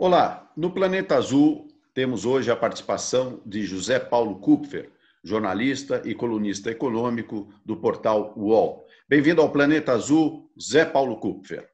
Olá, 0.00 0.48
no 0.56 0.70
Planeta 0.70 1.16
Azul 1.16 1.66
temos 1.92 2.24
hoje 2.24 2.52
a 2.52 2.56
participação 2.56 3.42
de 3.44 3.64
José 3.64 3.98
Paulo 3.98 4.38
Kupfer, 4.38 4.92
jornalista 5.24 6.00
e 6.04 6.14
colunista 6.14 6.70
econômico 6.70 7.52
do 7.66 7.76
portal 7.76 8.32
UOL. 8.36 8.86
Bem-vindo 9.08 9.42
ao 9.42 9.50
Planeta 9.50 9.90
Azul, 9.90 10.48
Zé 10.56 10.84
Paulo 10.84 11.16
Kupfer. 11.16 11.68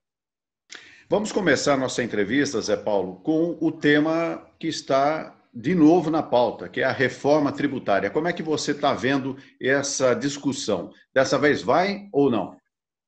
Vamos 1.06 1.32
começar 1.32 1.76
nossa 1.76 2.02
entrevista, 2.02 2.62
Zé 2.62 2.79
Paulo, 2.79 3.16
com 3.16 3.58
o 3.60 3.71
tema 3.71 4.43
que 4.59 4.68
está 4.68 5.38
de 5.52 5.75
novo 5.75 6.11
na 6.11 6.22
pauta, 6.22 6.66
que 6.66 6.80
é 6.80 6.84
a 6.84 6.93
reforma 6.93 7.52
tributária. 7.52 8.09
Como 8.09 8.27
é 8.27 8.32
que 8.32 8.43
você 8.43 8.70
está 8.70 8.95
vendo 8.95 9.36
essa 9.61 10.14
discussão? 10.14 10.91
Dessa 11.12 11.38
vez 11.38 11.61
vai 11.61 12.09
ou 12.11 12.30
não? 12.30 12.56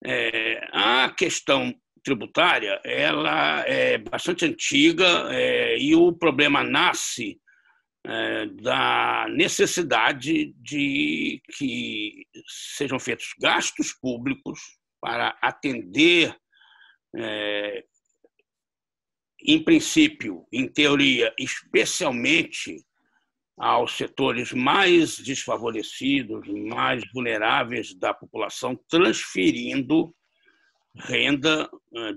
É, 0.04 0.60
a 0.74 1.08
questão 1.08 1.74
tributária 2.06 2.80
ela 2.84 3.66
é 3.66 3.98
bastante 3.98 4.44
antiga 4.44 5.26
é, 5.28 5.76
e 5.76 5.92
o 5.96 6.12
problema 6.12 6.62
nasce 6.62 7.40
é, 8.06 8.46
da 8.46 9.26
necessidade 9.28 10.54
de 10.56 11.42
que 11.56 12.24
sejam 12.76 13.00
feitos 13.00 13.34
gastos 13.40 13.92
públicos 13.92 14.60
para 15.00 15.36
atender, 15.42 16.32
é, 17.16 17.84
em 19.42 19.60
princípio, 19.64 20.46
em 20.52 20.68
teoria, 20.68 21.34
especialmente 21.36 22.76
aos 23.58 23.96
setores 23.96 24.52
mais 24.52 25.18
desfavorecidos, 25.18 26.46
mais 26.68 27.02
vulneráveis 27.12 27.92
da 27.98 28.14
população, 28.14 28.78
transferindo 28.88 30.14
renda 30.98 31.68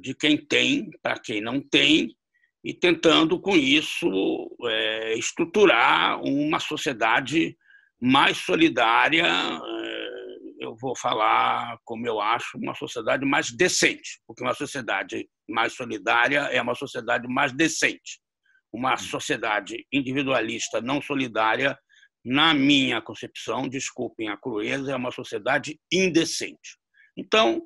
de 0.01 0.13
quem 0.15 0.37
tem 0.37 0.89
para 1.01 1.19
quem 1.19 1.41
não 1.41 1.61
tem 1.61 2.15
e 2.63 2.73
tentando, 2.73 3.39
com 3.39 3.55
isso, 3.55 4.49
é, 4.65 5.13
estruturar 5.17 6.21
uma 6.21 6.59
sociedade 6.59 7.57
mais 8.01 8.37
solidária. 8.37 9.25
É, 9.25 10.09
eu 10.59 10.75
vou 10.75 10.95
falar, 10.95 11.77
como 11.85 12.05
eu 12.05 12.19
acho, 12.19 12.57
uma 12.57 12.75
sociedade 12.75 13.25
mais 13.25 13.49
decente, 13.51 14.19
porque 14.27 14.43
uma 14.43 14.53
sociedade 14.53 15.27
mais 15.47 15.73
solidária 15.73 16.41
é 16.51 16.61
uma 16.61 16.75
sociedade 16.75 17.27
mais 17.27 17.53
decente. 17.53 18.19
Uma 18.71 18.97
sociedade 18.97 19.85
individualista 19.91 20.81
não 20.81 21.01
solidária, 21.01 21.77
na 22.23 22.53
minha 22.53 23.01
concepção, 23.01 23.69
desculpem 23.69 24.27
a 24.27 24.37
crueza, 24.37 24.91
é 24.91 24.95
uma 24.95 25.11
sociedade 25.11 25.79
indecente. 25.91 26.77
Então, 27.17 27.61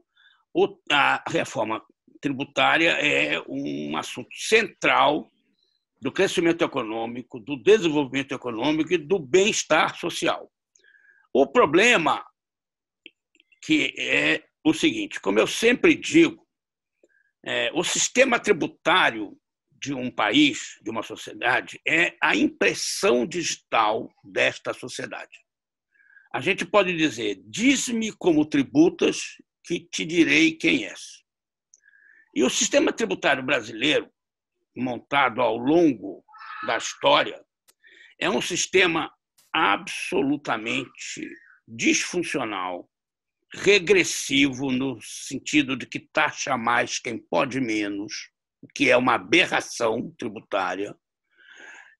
a 0.91 1.23
reforma 1.27 1.83
tributária 2.21 2.91
é 2.91 3.41
um 3.47 3.97
assunto 3.97 4.29
central 4.35 5.29
do 6.01 6.11
crescimento 6.11 6.63
econômico, 6.63 7.39
do 7.39 7.55
desenvolvimento 7.55 8.33
econômico 8.33 8.93
e 8.93 8.97
do 8.97 9.17
bem-estar 9.19 9.97
social. 9.97 10.51
O 11.33 11.47
problema 11.47 12.23
que 13.61 13.93
é 13.97 14.43
o 14.63 14.73
seguinte, 14.73 15.19
como 15.19 15.39
eu 15.39 15.47
sempre 15.47 15.95
digo, 15.95 16.45
é, 17.45 17.71
o 17.73 17.83
sistema 17.83 18.39
tributário 18.39 19.37
de 19.71 19.93
um 19.93 20.09
país, 20.09 20.79
de 20.81 20.89
uma 20.89 21.03
sociedade, 21.03 21.79
é 21.85 22.15
a 22.21 22.35
impressão 22.35 23.25
digital 23.25 24.09
desta 24.23 24.73
sociedade. 24.73 25.39
A 26.33 26.39
gente 26.39 26.65
pode 26.65 26.95
dizer: 26.95 27.41
diz-me 27.45 28.11
como 28.13 28.45
tributas, 28.45 29.37
que 29.63 29.79
te 29.79 30.05
direi 30.05 30.53
quem 30.53 30.85
és. 30.85 31.23
E 32.35 32.43
o 32.43 32.49
sistema 32.49 32.91
tributário 32.91 33.43
brasileiro, 33.43 34.09
montado 34.75 35.41
ao 35.41 35.55
longo 35.55 36.23
da 36.65 36.77
história, 36.77 37.43
é 38.19 38.29
um 38.29 38.41
sistema 38.41 39.11
absolutamente 39.53 41.29
disfuncional, 41.67 42.89
regressivo 43.53 44.71
no 44.71 44.99
sentido 45.01 45.77
de 45.77 45.85
que 45.85 45.99
taxa 45.99 46.57
mais 46.57 46.97
quem 46.97 47.19
pode 47.19 47.61
menos, 47.61 48.31
o 48.61 48.67
que 48.67 48.89
é 48.89 48.97
uma 48.97 49.13
aberração 49.13 50.11
tributária. 50.17 50.95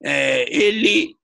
É, 0.02 0.44
ele 0.52 1.16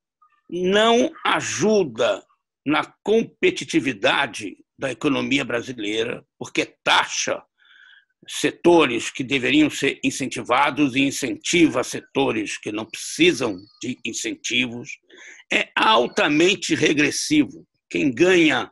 não 0.48 1.10
ajuda 1.25 2.25
na 2.65 2.84
competitividade 3.03 4.56
da 4.80 4.91
economia 4.91 5.44
brasileira, 5.44 6.24
porque 6.38 6.74
taxa 6.82 7.42
setores 8.26 9.10
que 9.10 9.22
deveriam 9.22 9.68
ser 9.70 10.00
incentivados 10.02 10.96
e 10.96 11.00
incentiva 11.00 11.84
setores 11.84 12.58
que 12.58 12.72
não 12.72 12.86
precisam 12.86 13.56
de 13.82 13.98
incentivos, 14.04 14.91
é 15.52 15.68
altamente 15.76 16.74
regressivo. 16.74 17.66
Quem 17.91 18.10
ganha 18.10 18.70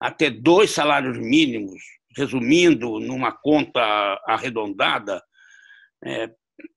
até 0.00 0.30
dois 0.30 0.70
salários 0.70 1.18
mínimos, 1.18 1.80
resumindo 2.16 2.98
numa 2.98 3.32
conta 3.32 3.82
arredondada, 4.26 5.22
é, 6.04 6.30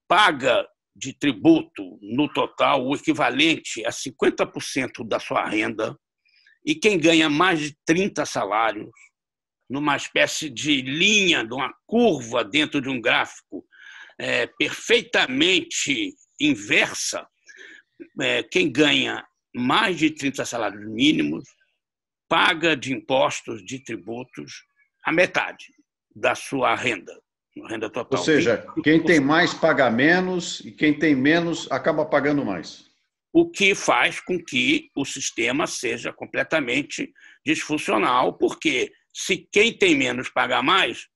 paga 0.07 0.67
de 0.95 1.13
tributo 1.13 1.97
no 2.01 2.27
total 2.31 2.85
o 2.85 2.95
equivalente 2.95 3.85
a 3.85 3.91
50% 3.91 5.07
da 5.07 5.19
sua 5.19 5.45
renda, 5.45 5.97
e 6.66 6.75
quem 6.75 7.00
ganha 7.00 7.29
mais 7.29 7.59
de 7.59 7.78
30 7.85 8.25
salários 8.25 8.91
numa 9.69 9.96
espécie 9.96 10.50
de 10.50 10.81
linha, 10.81 11.44
de 11.44 11.53
uma 11.53 11.74
curva 11.85 12.44
dentro 12.44 12.81
de 12.81 12.90
um 12.90 13.01
gráfico 13.01 13.66
é, 14.19 14.47
perfeitamente 14.47 16.13
inversa, 16.40 17.28
é, 18.22 18.44
quem 18.44 18.72
ganha 18.72 19.25
mais 19.56 19.97
de 19.97 20.12
30 20.12 20.46
salários 20.46 20.85
mínimos 20.88 21.44
paga 22.28 22.75
de 22.75 22.94
impostos, 22.94 23.63
de 23.63 23.80
tributos, 23.84 24.63
a 25.06 25.12
metade 25.12 25.66
da 26.16 26.35
sua 26.35 26.75
renda, 26.75 27.13
renda 27.68 27.90
total. 27.90 28.19
Ou 28.19 28.25
seja, 28.25 28.66
quem 28.84 29.03
tem 29.03 29.19
mais 29.19 29.53
paga 29.53 29.90
menos 29.90 30.59
e 30.62 30.72
quem 30.72 30.97
tem 30.97 31.16
menos 31.16 31.72
acaba 31.72 32.06
pagando 32.06 32.44
mais. 32.44 32.93
O 33.33 33.49
que 33.49 33.73
faz 33.73 34.19
com 34.19 34.38
que 34.38 34.91
o 34.95 35.03
sistema 35.03 35.66
seja 35.66 36.13
completamente 36.13 37.11
disfuncional, 37.44 38.38
porque 38.38 38.94
se 39.11 39.47
quem 39.51 39.75
tem 39.75 39.95
menos 39.95 40.29
paga 40.29 40.61
mais, 40.61 41.07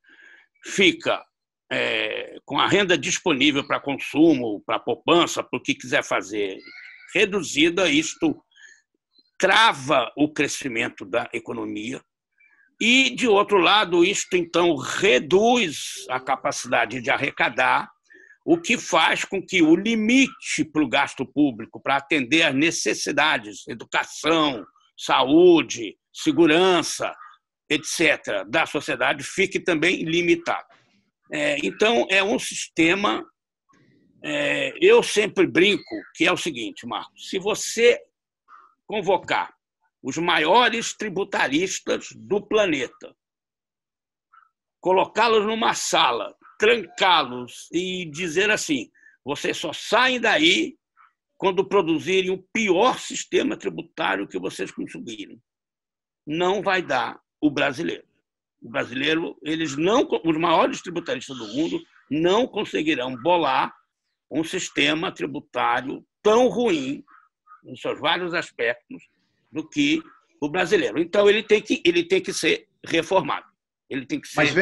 fica 0.66 1.24
é, 1.72 2.38
com 2.44 2.60
a 2.60 2.68
renda 2.68 2.98
disponível 2.98 3.66
para 3.66 3.80
consumo, 3.80 4.64
para 4.66 4.80
poupança, 4.80 5.44
para 5.44 5.58
o 5.58 5.62
que 5.62 5.76
quiser 5.76 6.04
fazer, 6.04 6.58
reduzida, 7.14 7.90
isto 7.90 8.44
trava 9.38 10.12
o 10.16 10.32
crescimento 10.32 11.06
da 11.06 11.30
economia. 11.32 12.02
E, 12.80 13.10
de 13.16 13.28
outro 13.28 13.58
lado, 13.58 14.04
isto 14.06 14.36
então 14.38 14.76
reduz 14.76 16.06
a 16.10 16.20
capacidade 16.20 17.02
de 17.02 17.10
arrecadar, 17.10 17.90
o 18.48 18.58
que 18.58 18.78
faz 18.78 19.26
com 19.26 19.46
que 19.46 19.62
o 19.62 19.76
limite 19.76 20.64
para 20.64 20.82
o 20.82 20.88
gasto 20.88 21.26
público, 21.26 21.82
para 21.82 21.98
atender 21.98 22.44
às 22.44 22.56
necessidades, 22.56 23.68
educação, 23.68 24.66
saúde, 24.98 25.98
segurança, 26.14 27.14
etc., 27.70 28.46
da 28.48 28.66
sociedade 28.66 29.22
fique 29.22 29.60
também 29.60 30.02
limitado. 30.06 30.66
É, 31.30 31.58
então, 31.62 32.08
é 32.10 32.24
um 32.24 32.40
sistema. 32.40 33.22
É, 34.24 34.74
eu 34.80 35.04
sempre 35.04 35.46
brinco 35.46 35.96
que 36.16 36.26
é 36.26 36.32
o 36.32 36.38
seguinte, 36.38 36.88
Marcos: 36.88 37.30
se 37.30 37.38
você 37.38 38.00
convocar 38.86 39.54
os 40.02 40.18
maiores 40.18 40.94
tributaristas 40.96 42.14
do 42.16 42.42
planeta, 42.42 43.14
colocá-los 44.80 45.46
numa 45.46 45.74
sala, 45.74 46.34
trancá-los 46.58 47.70
e 47.72 48.06
dizer 48.10 48.50
assim: 48.50 48.90
vocês 49.24 49.58
só 49.58 49.74
saem 49.74 50.20
daí 50.20 50.78
quando 51.38 51.68
produzirem 51.68 52.32
o 52.32 52.44
pior 52.52 53.00
sistema 53.00 53.56
tributário 53.56 54.28
que 54.28 54.40
vocês 54.40 54.72
conseguirem. 54.72 55.42
Não 56.26 56.62
vai 56.62 56.82
dar 56.82 57.20
o 57.40 57.50
brasileiro. 57.50 58.06
O 58.62 58.70
brasileiro, 58.70 59.38
eles 59.44 59.78
não, 59.78 60.08
os 60.24 60.38
maiores 60.38 60.82
tributaristas 60.82 61.38
do 61.38 61.48
mundo 61.50 61.80
não 62.10 62.48
conseguirão 62.48 63.16
bolar 63.22 63.74
um 64.32 64.44
sistema 64.44 65.12
tributário 65.12 66.06
tão 66.24 66.48
ruim, 66.48 67.04
nos 67.64 67.80
seus 67.80 68.00
vários 68.00 68.34
aspectos, 68.34 69.04
do 69.52 69.68
que 69.68 70.02
o 70.42 70.50
brasileiro. 70.50 71.00
Então, 71.00 71.30
ele 71.30 71.44
tem 71.44 71.62
que, 71.62 71.82
ele 71.86 72.04
tem 72.04 72.22
que 72.22 72.34
ser 72.34 72.68
reformado. 72.86 73.48
Ele 73.90 74.06
tem 74.06 74.20
que 74.20 74.28
ser... 74.28 74.36
Mas 74.36 74.56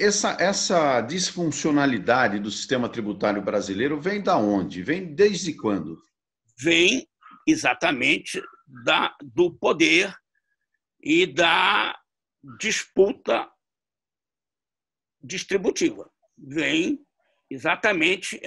essa, 0.00 0.36
essa 0.40 1.00
disfuncionalidade 1.02 2.38
do 2.38 2.50
sistema 2.50 2.88
tributário 2.88 3.42
brasileiro 3.42 4.00
vem 4.00 4.22
da 4.22 4.36
onde? 4.36 4.82
Vem 4.82 5.14
desde 5.14 5.52
quando? 5.54 5.98
Vem 6.58 7.06
exatamente 7.46 8.42
da, 8.84 9.14
do 9.22 9.52
poder 9.52 10.14
e 11.00 11.26
da 11.26 11.98
disputa 12.58 13.48
distributiva. 15.22 16.10
Vem 16.38 17.04
exatamente 17.50 18.40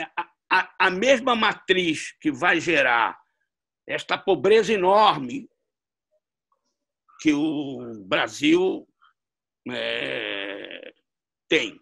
a, 0.50 0.76
a 0.80 0.90
mesma 0.90 1.36
matriz 1.36 2.14
que 2.20 2.32
vai 2.32 2.60
gerar 2.60 3.18
esta 3.88 4.18
pobreza 4.18 4.74
enorme 4.74 5.48
que 7.22 7.34
o 7.34 8.04
Brasil 8.06 8.89
é, 9.68 10.94
tem. 11.48 11.80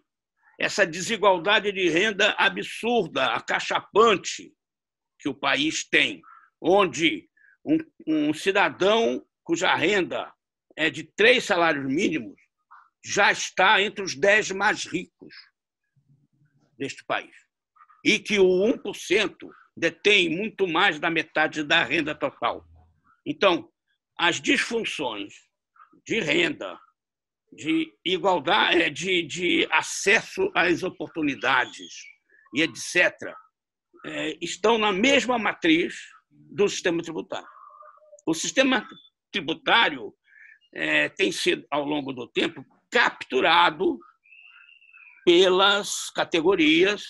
Essa 0.58 0.86
desigualdade 0.86 1.70
de 1.70 1.88
renda 1.88 2.32
absurda, 2.32 3.26
acachapante 3.26 4.52
que 5.18 5.28
o 5.28 5.34
país 5.34 5.84
tem, 5.88 6.20
onde 6.60 7.28
um, 7.64 7.78
um 8.06 8.34
cidadão 8.34 9.24
cuja 9.44 9.74
renda 9.74 10.32
é 10.76 10.90
de 10.90 11.04
três 11.04 11.44
salários 11.44 11.86
mínimos 11.86 12.38
já 13.04 13.32
está 13.32 13.80
entre 13.80 14.02
os 14.02 14.14
dez 14.14 14.50
mais 14.50 14.84
ricos 14.84 15.34
deste 16.78 17.04
país. 17.04 17.34
E 18.04 18.18
que 18.18 18.38
o 18.38 18.44
1% 18.44 19.36
detém 19.76 20.28
muito 20.28 20.66
mais 20.66 20.98
da 20.98 21.10
metade 21.10 21.62
da 21.62 21.82
renda 21.82 22.14
total. 22.14 22.64
Então, 23.24 23.70
as 24.18 24.40
disfunções 24.40 25.34
de 26.06 26.20
renda, 26.20 26.78
de 27.52 27.92
igualdade, 28.04 28.82
é, 28.82 28.90
de, 28.90 29.22
de 29.22 29.68
acesso 29.70 30.50
às 30.54 30.82
oportunidades 30.82 32.04
e 32.54 32.62
etc., 32.62 33.34
é, 34.06 34.38
estão 34.40 34.78
na 34.78 34.92
mesma 34.92 35.38
matriz 35.38 35.96
do 36.30 36.68
sistema 36.68 37.02
tributário. 37.02 37.48
O 38.26 38.34
sistema 38.34 38.86
tributário 39.32 40.14
é, 40.72 41.08
tem 41.08 41.32
sido, 41.32 41.66
ao 41.70 41.84
longo 41.84 42.12
do 42.12 42.28
tempo, 42.28 42.64
capturado 42.90 43.98
pelas 45.24 46.10
categorias, 46.10 47.04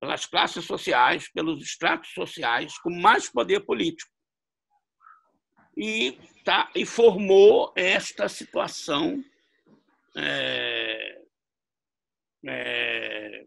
pelas 0.00 0.26
classes 0.26 0.64
sociais, 0.64 1.30
pelos 1.32 1.62
estratos 1.62 2.10
sociais 2.12 2.76
com 2.78 2.90
mais 2.90 3.28
poder 3.30 3.60
político. 3.60 4.10
E, 5.76 6.18
tá, 6.44 6.70
e 6.74 6.86
formou 6.86 7.72
esta 7.76 8.28
situação 8.28 9.22
é, 10.16 11.22
é, 12.46 13.46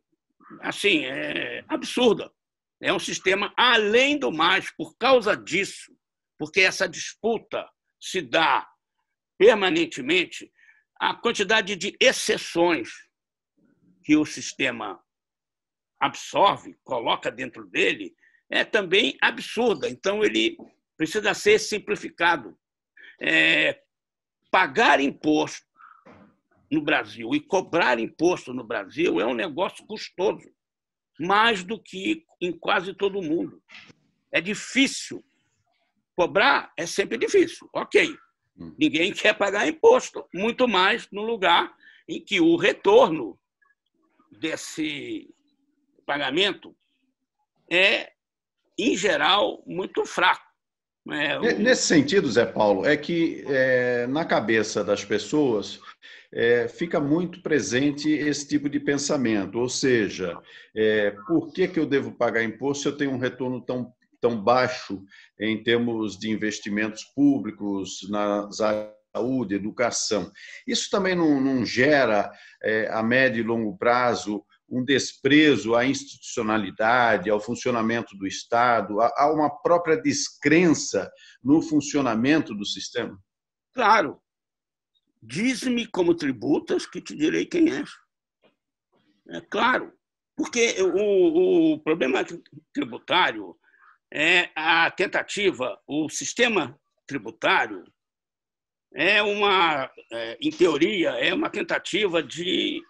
assim, 0.62 1.06
é 1.06 1.64
absurda. 1.68 2.32
É 2.82 2.94
um 2.94 3.00
sistema, 3.00 3.54
além 3.58 4.18
do 4.18 4.32
mais, 4.32 4.72
por 4.72 4.96
causa 4.98 5.36
disso, 5.36 5.94
porque 6.38 6.62
essa 6.62 6.88
disputa 6.88 7.68
se 8.00 8.22
dá 8.22 8.68
permanentemente, 9.38 10.52
a 11.00 11.16
quantidade 11.16 11.78
de 11.78 11.96
exceções 12.00 12.90
que 14.04 14.18
o 14.18 14.26
sistema 14.26 15.02
absorve, 15.98 16.78
coloca 16.84 17.32
dentro 17.32 17.66
dele, 17.66 18.14
é 18.50 18.66
também 18.66 19.18
absurda. 19.22 19.90
Então, 19.90 20.24
ele 20.24 20.58
precisa 20.98 21.34
ser 21.34 21.58
simplificado. 21.58 22.58
É, 23.22 23.82
pagar 24.52 25.00
imposto 25.00 25.69
no 26.72 26.82
Brasil 26.82 27.34
e 27.34 27.40
cobrar 27.40 28.00
imposto 28.00 28.54
no 28.54 28.64
Brasil 28.64 29.20
é 29.20 29.26
um 29.26 29.34
negócio 29.34 29.86
custoso, 29.86 30.50
mais 31.20 31.64
do 31.64 31.82
que 31.82 32.26
em 32.42 32.52
quase 32.52 32.94
todo 32.94 33.22
mundo. 33.22 33.62
É 34.32 34.40
difícil. 34.40 35.24
Cobrar 36.16 36.72
é 36.78 36.86
sempre 36.86 37.18
difícil, 37.18 37.70
ok. 37.74 38.16
Hum. 38.58 38.76
Ninguém 38.78 39.14
quer 39.14 39.34
pagar 39.38 39.68
imposto, 39.68 40.26
muito 40.34 40.68
mais 40.68 41.10
no 41.12 41.24
lugar 41.24 41.74
em 42.08 42.24
que 42.24 42.42
o 42.42 42.56
retorno 42.56 43.40
desse 44.32 45.34
pagamento 46.06 46.76
é, 47.72 48.12
em 48.78 48.98
geral, 48.98 49.64
muito 49.66 50.06
fraco. 50.06 50.49
É, 51.12 51.54
Nesse 51.54 51.84
sentido, 51.84 52.32
Zé 52.32 52.46
Paulo, 52.46 52.86
é 52.86 52.96
que 52.96 53.44
é, 53.48 54.08
na 54.08 54.26
cabeça 54.26 54.84
das 54.84 55.04
pessoas 55.04 55.80
é, 56.32 56.68
fica 56.68 57.00
muito 57.00 57.42
presente 57.42 58.10
esse 58.10 58.48
tipo 58.48 58.70
de 58.70 58.80
pensamento, 58.80 59.60
ou 59.60 59.68
seja, 59.68 60.38
é, 60.76 61.12
por 61.28 61.52
que, 61.52 61.68
que 61.68 61.80
eu 61.80 61.86
devo 61.86 62.12
pagar 62.12 62.44
imposto 62.44 62.84
se 62.84 62.90
eu 62.90 62.98
tenho 62.98 63.12
um 63.12 63.18
retorno 63.18 63.62
tão, 63.62 63.92
tão 64.22 64.42
baixo 64.42 65.02
em 65.40 65.62
termos 65.64 66.18
de 66.18 66.30
investimentos 66.30 67.04
públicos 67.16 68.08
nas 68.10 68.60
áreas 68.60 69.00
saúde, 69.16 69.56
educação. 69.56 70.32
Isso 70.68 70.90
também 70.90 71.16
não, 71.16 71.42
não 71.42 71.66
gera, 71.66 72.32
é, 72.64 72.88
a 72.92 73.02
médio 73.02 73.42
e 73.42 73.48
longo 73.48 73.78
prazo, 73.78 74.44
um 74.70 74.84
desprezo 74.84 75.76
à 75.76 75.86
institucionalidade, 75.86 77.30
ao 77.30 77.40
funcionamento 77.40 78.16
do 78.18 78.28
Estado, 78.28 79.02
a 79.02 79.32
uma 79.34 79.50
própria 79.50 79.98
descrença 79.98 81.12
no 81.44 81.62
funcionamento 81.62 82.54
do 82.54 82.66
sistema? 82.66 83.18
Claro. 83.74 84.22
Diz-me 85.22 85.86
como 85.86 86.16
tributas 86.16 86.86
que 86.86 87.02
te 87.02 87.16
direi 87.16 87.46
quem 87.46 87.72
és. 87.72 87.90
É 89.30 89.42
claro, 89.42 89.94
porque 90.36 90.76
o, 90.82 91.74
o 91.74 91.80
problema 91.80 92.26
tributário 92.74 93.56
é 94.12 94.50
a 94.56 94.90
tentativa, 94.90 95.80
o 95.86 96.10
sistema 96.10 96.80
tributário 97.06 97.84
é 98.94 99.22
uma, 99.22 99.92
é, 100.12 100.38
em 100.42 100.50
teoria, 100.50 101.12
é 101.12 101.34
uma 101.34 101.50
tentativa 101.50 102.24
de 102.24 102.82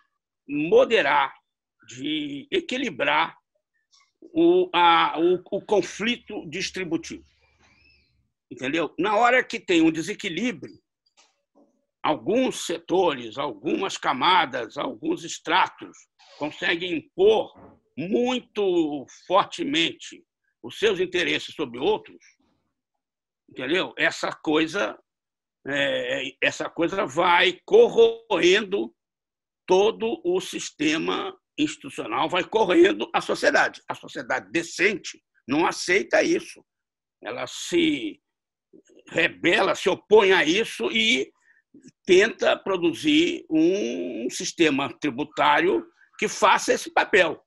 moderar, 0.47 1.33
de 1.89 2.47
equilibrar 2.51 3.35
o, 4.21 4.69
a, 4.73 5.19
o, 5.19 5.41
o 5.57 5.61
conflito 5.65 6.47
distributivo. 6.47 7.23
Entendeu? 8.51 8.93
Na 8.97 9.15
hora 9.15 9.43
que 9.43 9.59
tem 9.59 9.81
um 9.81 9.91
desequilíbrio, 9.91 10.79
alguns 12.01 12.65
setores, 12.65 13.37
algumas 13.37 13.97
camadas, 13.97 14.77
alguns 14.77 15.23
estratos 15.23 15.97
conseguem 16.37 16.97
impor 16.97 17.53
muito 17.97 19.05
fortemente 19.27 20.23
os 20.63 20.77
seus 20.79 20.99
interesses 20.99 21.53
sobre 21.53 21.79
outros, 21.79 22.17
entendeu? 23.49 23.93
Essa 23.97 24.31
coisa, 24.31 24.97
é, 25.67 26.31
essa 26.41 26.69
coisa 26.69 27.05
vai 27.05 27.59
corroendo 27.65 28.93
todo 29.67 30.19
o 30.25 30.41
sistema 30.41 31.38
institucional, 31.59 32.29
vai 32.29 32.43
corroendo 32.43 33.09
a 33.13 33.19
sociedade. 33.19 33.81
A 33.87 33.93
sociedade 33.93 34.49
decente 34.51 35.21
não 35.47 35.67
aceita 35.67 36.23
isso. 36.23 36.63
Ela 37.21 37.45
se 37.47 38.19
rebela, 39.09 39.75
se 39.75 39.89
opõe 39.89 40.31
a 40.31 40.45
isso 40.45 40.89
e 40.91 41.29
tenta 42.05 42.57
produzir 42.57 43.45
um 43.49 44.27
sistema 44.29 44.91
tributário 44.99 45.85
que 46.17 46.27
faça 46.27 46.73
esse 46.73 46.91
papel. 46.91 47.43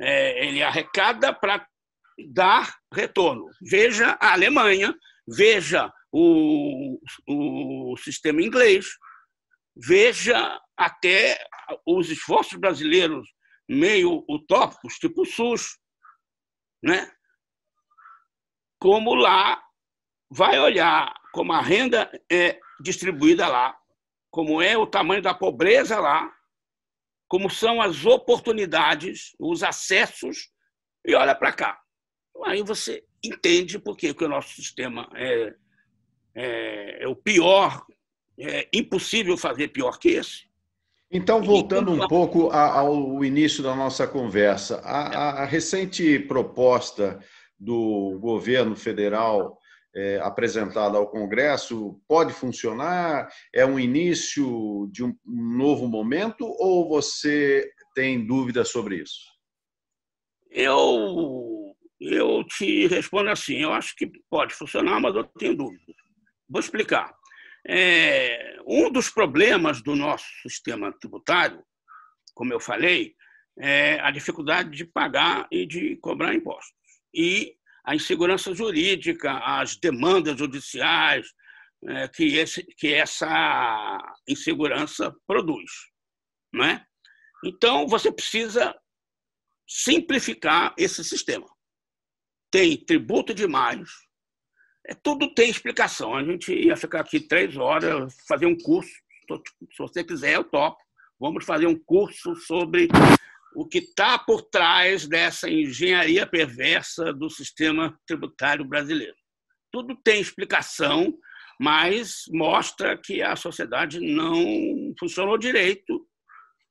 É, 0.00 0.46
ele 0.46 0.62
arrecada 0.62 1.32
para 1.32 1.66
dar 2.32 2.74
retorno. 2.92 3.46
Veja 3.60 4.16
a 4.20 4.32
Alemanha, 4.32 4.94
veja 5.26 5.92
o, 6.12 6.98
o 7.28 7.96
sistema 7.96 8.42
inglês, 8.42 8.86
veja 9.76 10.58
até 10.76 11.38
os 11.86 12.10
esforços 12.10 12.58
brasileiros 12.58 13.28
meio 13.70 14.24
utópicos, 14.28 14.98
tipo 14.98 15.22
o 15.22 15.24
SUS, 15.24 15.78
né? 16.82 17.08
como 18.80 19.14
lá 19.14 19.62
vai 20.28 20.58
olhar 20.58 21.14
como 21.32 21.52
a 21.52 21.60
renda 21.60 22.10
é 22.30 22.58
distribuída 22.80 23.46
lá, 23.46 23.78
como 24.30 24.60
é 24.60 24.76
o 24.76 24.86
tamanho 24.86 25.22
da 25.22 25.32
pobreza 25.32 26.00
lá, 26.00 26.34
como 27.28 27.48
são 27.48 27.80
as 27.80 28.04
oportunidades, 28.04 29.36
os 29.38 29.62
acessos, 29.62 30.50
e 31.06 31.14
olha 31.14 31.34
para 31.34 31.52
cá. 31.52 31.80
Aí 32.46 32.62
você 32.62 33.04
entende 33.22 33.78
por 33.78 33.96
que 33.96 34.12
o 34.24 34.28
nosso 34.28 34.54
sistema 34.54 35.08
é, 35.14 35.54
é, 36.34 37.04
é 37.04 37.08
o 37.08 37.14
pior, 37.14 37.86
é 38.36 38.68
impossível 38.72 39.36
fazer 39.36 39.68
pior 39.68 39.98
que 39.98 40.08
esse. 40.08 40.49
Então, 41.10 41.42
voltando 41.42 41.90
um 41.90 42.06
pouco 42.06 42.50
ao 42.50 43.24
início 43.24 43.62
da 43.62 43.74
nossa 43.74 44.06
conversa, 44.06 44.80
a, 44.84 45.42
a 45.42 45.44
recente 45.44 46.20
proposta 46.20 47.18
do 47.58 48.16
governo 48.20 48.76
federal 48.76 49.58
é, 49.94 50.20
apresentada 50.22 50.96
ao 50.96 51.10
Congresso 51.10 52.00
pode 52.06 52.32
funcionar? 52.32 53.28
É 53.52 53.66
um 53.66 53.78
início 53.78 54.88
de 54.92 55.04
um 55.04 55.14
novo 55.26 55.88
momento 55.88 56.44
ou 56.58 56.88
você 56.88 57.68
tem 57.94 58.24
dúvidas 58.24 58.68
sobre 58.68 59.02
isso? 59.02 59.28
Eu, 60.50 61.74
eu 62.00 62.44
te 62.44 62.86
respondo 62.86 63.30
assim: 63.30 63.62
eu 63.62 63.72
acho 63.72 63.94
que 63.96 64.10
pode 64.28 64.54
funcionar, 64.54 65.00
mas 65.00 65.14
eu 65.14 65.24
tenho 65.24 65.56
dúvidas. 65.56 65.96
Vou 66.48 66.60
explicar. 66.60 67.12
É, 67.66 68.56
um 68.66 68.90
dos 68.90 69.10
problemas 69.10 69.82
do 69.82 69.94
nosso 69.94 70.26
sistema 70.42 70.92
tributário, 70.98 71.62
como 72.34 72.52
eu 72.52 72.60
falei, 72.60 73.14
é 73.58 74.00
a 74.00 74.10
dificuldade 74.10 74.70
de 74.70 74.84
pagar 74.84 75.46
e 75.50 75.66
de 75.66 75.96
cobrar 75.96 76.34
impostos. 76.34 76.74
E 77.14 77.54
a 77.84 77.94
insegurança 77.94 78.54
jurídica, 78.54 79.38
as 79.38 79.76
demandas 79.76 80.38
judiciais 80.38 81.26
é, 81.86 82.08
que, 82.08 82.36
esse, 82.36 82.62
que 82.62 82.92
essa 82.94 83.98
insegurança 84.28 85.14
produz. 85.26 85.70
Não 86.52 86.64
é? 86.64 86.84
Então, 87.44 87.86
você 87.86 88.12
precisa 88.12 88.78
simplificar 89.66 90.74
esse 90.76 91.02
sistema. 91.04 91.46
Tem 92.50 92.76
tributo 92.76 93.32
demais, 93.32 93.88
é, 94.90 94.94
tudo 94.94 95.32
tem 95.32 95.48
explicação. 95.48 96.14
A 96.14 96.24
gente 96.24 96.52
ia 96.52 96.76
ficar 96.76 97.00
aqui 97.00 97.20
três 97.20 97.56
horas, 97.56 98.16
fazer 98.26 98.46
um 98.46 98.56
curso. 98.56 98.92
Se 99.70 99.78
você 99.78 100.02
quiser, 100.02 100.34
eu 100.34 100.44
topo. 100.44 100.78
Vamos 101.18 101.44
fazer 101.44 101.66
um 101.66 101.78
curso 101.78 102.34
sobre 102.34 102.88
o 103.54 103.66
que 103.66 103.78
está 103.78 104.18
por 104.18 104.42
trás 104.42 105.06
dessa 105.06 105.48
engenharia 105.48 106.26
perversa 106.26 107.12
do 107.12 107.30
sistema 107.30 107.98
tributário 108.06 108.64
brasileiro. 108.64 109.14
Tudo 109.70 109.94
tem 109.94 110.20
explicação, 110.20 111.16
mas 111.60 112.24
mostra 112.32 112.96
que 112.96 113.22
a 113.22 113.36
sociedade 113.36 114.00
não 114.00 114.94
funcionou 114.98 115.38
direito 115.38 116.04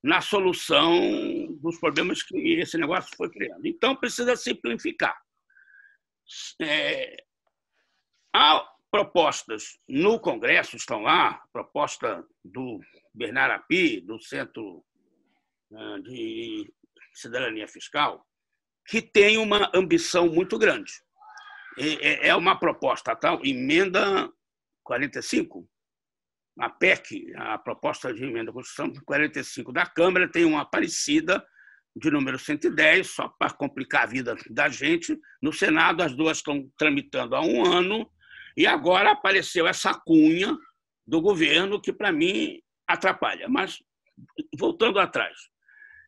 na 0.04 0.20
solução 0.20 1.00
dos 1.62 1.80
problemas 1.80 2.24
que 2.24 2.38
esse 2.60 2.78
negócio 2.78 3.16
foi 3.16 3.30
criando. 3.30 3.66
Então, 3.66 3.96
precisa 3.96 4.36
simplificar. 4.36 5.16
É, 6.62 7.24
há 8.34 8.68
propostas 8.92 9.80
no 9.88 10.20
Congresso, 10.20 10.76
estão 10.76 11.02
lá, 11.02 11.44
proposta 11.54 12.26
do 12.44 12.80
Bernard 13.14 13.54
Api, 13.54 14.02
do 14.02 14.20
Centro 14.20 14.84
né, 15.70 16.00
de 16.04 16.74
Cidadania 17.14 17.68
Fiscal, 17.68 18.26
que 18.88 19.02
tem 19.02 19.38
uma 19.38 19.70
ambição 19.74 20.28
muito 20.28 20.58
grande. 20.58 20.92
É 22.02 22.36
uma 22.36 22.60
proposta, 22.60 23.16
tal, 23.16 23.40
emenda 23.46 24.30
45, 24.84 25.70
a 26.60 26.70
PEC, 26.70 27.32
a 27.38 27.58
proposta 27.58 28.14
de 28.14 28.24
emenda 28.26 28.52
à 28.52 28.54
Constituição 28.54 28.92
45 29.06 29.72
da 29.72 29.86
Câmara, 29.86 30.30
tem 30.30 30.44
uma 30.44 30.66
parecida 30.66 31.46
de 31.96 32.12
número 32.12 32.38
110, 32.38 33.08
só 33.08 33.30
para 33.30 33.52
complicar 33.52 34.04
a 34.04 34.08
vida 34.08 34.36
da 34.50 34.68
gente. 34.68 35.18
No 35.42 35.54
Senado, 35.54 36.02
as 36.02 36.14
duas 36.16 36.38
estão 36.38 36.70
tramitando 36.78 37.36
há 37.36 37.42
um 37.42 37.66
ano, 37.66 38.10
e 38.56 38.68
agora 38.68 39.12
apareceu 39.12 39.68
essa 39.68 39.94
cunha 39.94 40.58
do 41.06 41.22
governo 41.22 41.82
que, 41.82 41.94
para 41.94 42.12
mim, 42.12 42.62
atrapalha. 42.88 43.48
Mas, 43.50 43.82
voltando 44.58 45.00
atrás. 45.00 45.38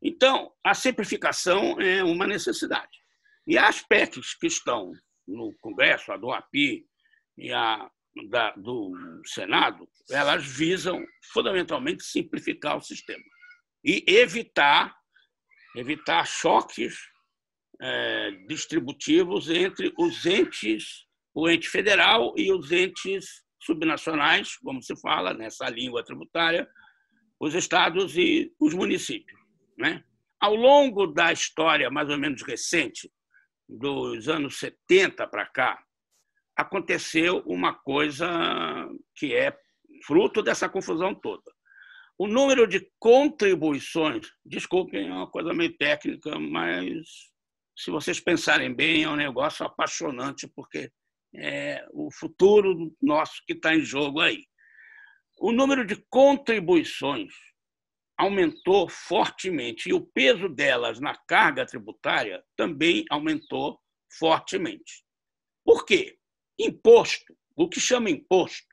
Então, 0.02 0.52
a 0.64 0.74
simplificação 0.74 1.80
é 1.80 2.04
uma 2.04 2.26
necessidade. 2.28 3.00
E 3.46 3.58
as 3.58 3.82
PECs 3.82 4.36
que 4.36 4.48
estão 4.48 4.92
no 5.28 5.54
Congresso, 5.62 6.12
a 6.12 6.18
do 6.18 6.32
API 6.32 6.86
e 7.38 7.52
a 7.52 7.90
da, 8.30 8.52
do 8.52 8.94
Senado, 9.26 9.88
elas 10.10 10.46
visam 10.46 11.02
fundamentalmente 11.32 12.04
simplificar 12.04 12.78
o 12.78 12.82
sistema 12.82 13.24
e 13.84 14.04
evitar 14.06 14.94
evitar 15.76 16.26
choques 16.26 16.98
é, 17.82 18.32
distributivos 18.48 19.50
entre 19.50 19.94
os 19.98 20.26
entes, 20.26 21.06
o 21.34 21.50
ente 21.50 21.70
federal 21.70 22.34
e 22.38 22.52
os 22.52 22.72
entes 22.72 23.44
subnacionais, 23.62 24.58
como 24.58 24.82
se 24.82 25.00
fala 25.00 25.34
nessa 25.34 25.70
língua 25.70 26.04
tributária, 26.04 26.68
os 27.40 27.56
estados 27.56 28.18
e 28.18 28.54
os 28.60 28.74
municípios. 28.74 29.40
Né? 29.78 30.04
Ao 30.40 30.56
longo 30.56 31.08
da 31.08 31.32
história 31.32 31.90
mais 31.90 32.10
ou 32.10 32.18
menos 32.18 32.42
recente, 32.42 33.12
dos 33.68 34.28
anos 34.28 34.58
70 34.60 35.26
para 35.28 35.46
cá, 35.46 35.82
aconteceu 36.56 37.42
uma 37.46 37.74
coisa 37.74 38.28
que 39.16 39.34
é 39.34 39.56
fruto 40.06 40.42
dessa 40.42 40.68
confusão 40.68 41.16
toda. 41.16 41.44
O 42.18 42.28
número 42.28 42.68
de 42.68 42.88
contribuições, 43.00 44.28
desculpem, 44.46 45.08
é 45.08 45.14
uma 45.14 45.30
coisa 45.30 45.54
meio 45.54 45.76
técnica, 45.78 46.38
mas 46.38 47.08
se 47.76 47.90
vocês 47.90 48.20
pensarem 48.20 48.74
bem, 48.74 49.04
é 49.04 49.10
um 49.10 49.16
negócio 49.16 49.66
apaixonante, 49.66 50.48
porque 50.48 50.92
é 51.34 51.86
o 51.92 52.12
futuro 52.12 52.96
nosso 53.02 53.44
que 53.46 53.54
está 53.54 53.74
em 53.76 53.82
jogo 53.82 54.20
aí. 54.20 54.46
O 55.40 55.52
número 55.52 55.86
de 55.86 55.96
contribuições 56.10 57.34
aumentou 58.18 58.88
fortemente 58.88 59.90
e 59.90 59.94
o 59.94 60.06
peso 60.06 60.48
delas 60.48 61.00
na 61.00 61.16
carga 61.16 61.66
tributária 61.66 62.44
também 62.56 63.06
aumentou 63.10 63.80
fortemente. 64.18 65.04
Por 65.64 65.86
quê? 65.86 66.20
Imposto, 66.60 67.36
o 67.56 67.68
que 67.68 67.80
chama 67.80 68.10
imposto, 68.10 68.68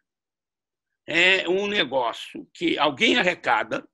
é 1.06 1.48
um 1.48 1.66
negócio 1.66 2.46
que 2.52 2.76
alguém 2.76 3.16
arrecada, 3.16 3.88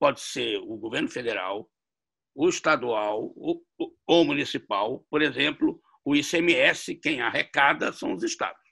pode 0.00 0.20
ser 0.20 0.58
o 0.58 0.76
governo 0.76 1.08
federal, 1.08 1.70
o 2.34 2.48
estadual 2.48 3.32
ou 4.06 4.24
municipal, 4.24 5.06
por 5.08 5.22
exemplo, 5.22 5.80
o 6.06 6.14
ICMS, 6.14 6.94
quem 6.94 7.20
arrecada 7.20 7.92
são 7.92 8.14
os 8.14 8.22
estados. 8.22 8.62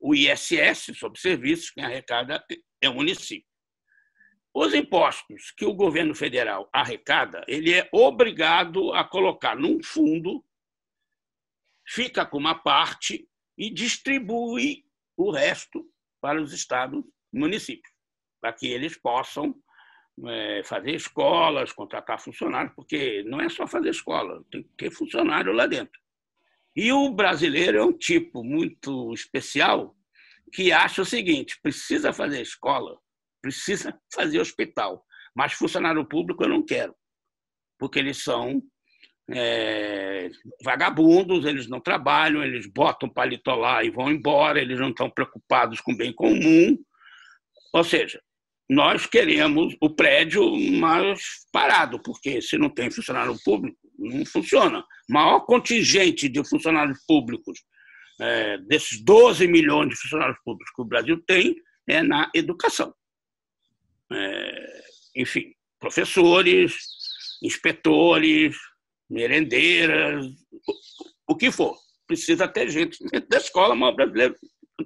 O 0.00 0.16
ISS, 0.16 0.98
sobre 0.98 1.20
serviços, 1.20 1.70
quem 1.70 1.84
arrecada 1.84 2.44
é 2.80 2.88
o 2.88 2.94
município. 2.94 3.46
Os 4.52 4.74
impostos 4.74 5.52
que 5.52 5.64
o 5.64 5.74
governo 5.74 6.12
federal 6.12 6.68
arrecada, 6.72 7.44
ele 7.46 7.72
é 7.72 7.88
obrigado 7.92 8.92
a 8.94 9.04
colocar 9.04 9.54
num 9.54 9.80
fundo, 9.80 10.44
fica 11.86 12.26
com 12.26 12.36
uma 12.36 12.56
parte 12.56 13.28
e 13.56 13.70
distribui 13.70 14.84
o 15.16 15.30
resto 15.30 15.88
para 16.20 16.42
os 16.42 16.52
estados 16.52 17.04
e 17.32 17.38
municípios, 17.38 17.94
para 18.40 18.52
que 18.52 18.66
eles 18.66 18.98
possam 18.98 19.54
é, 20.26 20.64
fazer 20.64 20.96
escolas, 20.96 21.72
contratar 21.72 22.20
funcionários, 22.20 22.74
porque 22.74 23.22
não 23.22 23.40
é 23.40 23.48
só 23.48 23.68
fazer 23.68 23.90
escola, 23.90 24.44
tem 24.50 24.64
que 24.64 24.70
ter 24.76 24.90
funcionário 24.90 25.52
lá 25.52 25.68
dentro. 25.68 26.01
E 26.74 26.92
o 26.92 27.10
brasileiro 27.10 27.78
é 27.78 27.84
um 27.84 27.92
tipo 27.92 28.42
muito 28.42 29.12
especial 29.12 29.94
que 30.52 30.72
acha 30.72 31.02
o 31.02 31.06
seguinte: 31.06 31.58
precisa 31.62 32.12
fazer 32.12 32.40
escola, 32.40 32.98
precisa 33.40 33.98
fazer 34.12 34.40
hospital, 34.40 35.04
mas 35.34 35.52
funcionário 35.52 36.04
público 36.06 36.44
eu 36.44 36.48
não 36.48 36.64
quero, 36.64 36.94
porque 37.78 37.98
eles 37.98 38.22
são 38.22 38.62
é, 39.30 40.30
vagabundos, 40.62 41.44
eles 41.44 41.68
não 41.68 41.80
trabalham, 41.80 42.42
eles 42.42 42.66
botam 42.66 43.08
paletó 43.08 43.54
lá 43.54 43.84
e 43.84 43.90
vão 43.90 44.10
embora, 44.10 44.60
eles 44.60 44.78
não 44.78 44.90
estão 44.90 45.10
preocupados 45.10 45.80
com 45.80 45.92
o 45.92 45.96
bem 45.96 46.12
comum. 46.12 46.76
Ou 47.74 47.84
seja, 47.84 48.20
nós 48.68 49.06
queremos 49.06 49.74
o 49.80 49.90
prédio 49.90 50.42
mais 50.78 51.20
parado, 51.52 52.00
porque 52.02 52.40
se 52.42 52.58
não 52.58 52.68
tem 52.68 52.90
funcionário 52.90 53.34
público, 53.44 53.78
não 54.02 54.24
funciona. 54.26 54.80
O 54.80 55.12
maior 55.12 55.40
contingente 55.40 56.28
de 56.28 56.46
funcionários 56.48 56.98
públicos, 57.06 57.60
é, 58.20 58.58
desses 58.58 59.02
12 59.02 59.46
milhões 59.46 59.90
de 59.90 59.96
funcionários 59.96 60.38
públicos 60.44 60.72
que 60.74 60.82
o 60.82 60.86
Brasil 60.86 61.22
tem, 61.26 61.56
é 61.88 62.02
na 62.02 62.30
educação. 62.34 62.94
É, 64.12 64.82
enfim, 65.16 65.52
professores, 65.78 66.76
inspetores, 67.42 68.56
merendeiras, 69.08 70.26
o 71.28 71.36
que 71.36 71.50
for. 71.50 71.76
Precisa 72.06 72.46
ter 72.46 72.68
gente 72.68 72.98
dentro 73.10 73.28
da 73.28 73.38
escola, 73.38 73.74
mas 73.74 73.92
o 73.92 73.96
brasileiro 73.96 74.36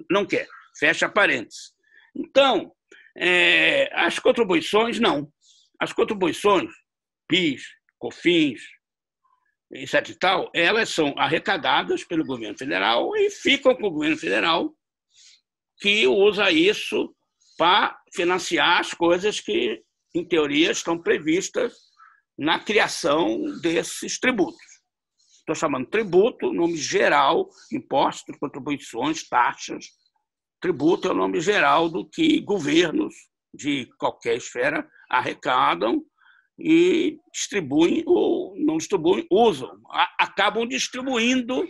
não 0.09 0.25
quer. 0.25 0.47
Fecha 0.77 1.09
parênteses. 1.09 1.73
Então, 2.15 2.71
é, 3.17 3.89
as 3.93 4.19
contribuições, 4.19 4.99
não. 4.99 5.31
As 5.79 5.91
contribuições, 5.93 6.71
PIS, 7.27 7.63
COFINS, 7.99 8.61
etc. 9.71 10.09
e 10.09 10.15
tal, 10.15 10.49
elas 10.53 10.89
são 10.89 11.13
arrecadadas 11.17 12.03
pelo 12.03 12.25
governo 12.25 12.57
federal 12.57 13.15
e 13.15 13.29
ficam 13.29 13.75
com 13.75 13.87
o 13.87 13.91
governo 13.91 14.17
federal, 14.17 14.73
que 15.79 16.07
usa 16.07 16.51
isso 16.51 17.13
para 17.57 17.99
financiar 18.13 18.79
as 18.79 18.93
coisas 18.93 19.39
que, 19.39 19.81
em 20.15 20.25
teoria, 20.25 20.71
estão 20.71 20.97
previstas 20.97 21.73
na 22.37 22.59
criação 22.59 23.41
desses 23.61 24.19
tributos. 24.19 24.77
Estou 25.39 25.55
chamando 25.55 25.87
tributo, 25.87 26.53
nome 26.53 26.77
geral, 26.77 27.49
impostos, 27.71 28.37
contribuições, 28.37 29.27
taxas. 29.27 29.85
Tributo 30.59 31.07
é 31.07 31.11
o 31.11 31.15
nome 31.15 31.39
geral 31.39 31.89
do 31.89 32.07
que 32.07 32.41
governos 32.41 33.13
de 33.53 33.87
qualquer 33.97 34.37
esfera 34.37 34.87
arrecadam 35.09 36.03
e 36.59 37.17
distribuem 37.31 38.03
ou 38.05 38.36
não 38.67 38.77
distribuem, 38.77 39.25
usam, 39.31 39.71
acabam 40.19 40.67
distribuindo 40.67 41.65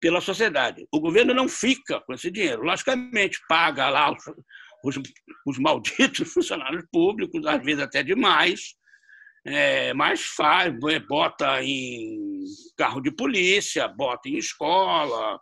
pela 0.00 0.20
sociedade. 0.20 0.86
O 0.92 1.00
governo 1.00 1.32
não 1.32 1.48
fica 1.48 2.00
com 2.00 2.12
esse 2.12 2.30
dinheiro. 2.30 2.62
Logicamente, 2.62 3.40
paga 3.48 3.88
lá 3.88 4.12
os, 4.84 4.98
os 5.46 5.58
malditos 5.58 6.30
funcionários 6.34 6.84
públicos, 6.92 7.46
às 7.46 7.64
vezes 7.64 7.82
até 7.82 8.02
demais, 8.02 8.74
é, 9.46 9.94
mas 9.94 10.22
faz, 10.22 10.74
é, 10.90 10.98
bota 10.98 11.62
em 11.62 12.42
carro 12.76 13.00
de 13.00 13.12
polícia, 13.12 13.86
bota 13.86 14.28
em 14.28 14.36
escola, 14.36 15.40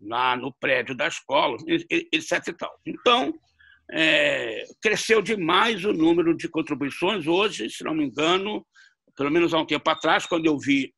lá 0.00 0.34
no 0.34 0.52
prédio 0.58 0.94
da 0.96 1.08
escola, 1.08 1.58
etc. 1.68 2.48
E 2.48 2.52
tal. 2.54 2.80
Então, 2.86 3.34
é, 3.92 4.64
cresceu 4.80 5.20
demais 5.20 5.84
o 5.84 5.92
número 5.92 6.34
de 6.34 6.48
contribuições. 6.48 7.26
Hoje, 7.26 7.68
se 7.68 7.84
não 7.84 7.94
me 7.94 8.06
engano, 8.06 8.66
pelo 9.16 9.30
menos 9.30 9.54
há 9.54 9.58
um 9.58 9.66
tempo 9.66 9.88
atrás, 9.90 10.26
quando 10.26 10.46
eu 10.46 10.58
vi 10.58 10.94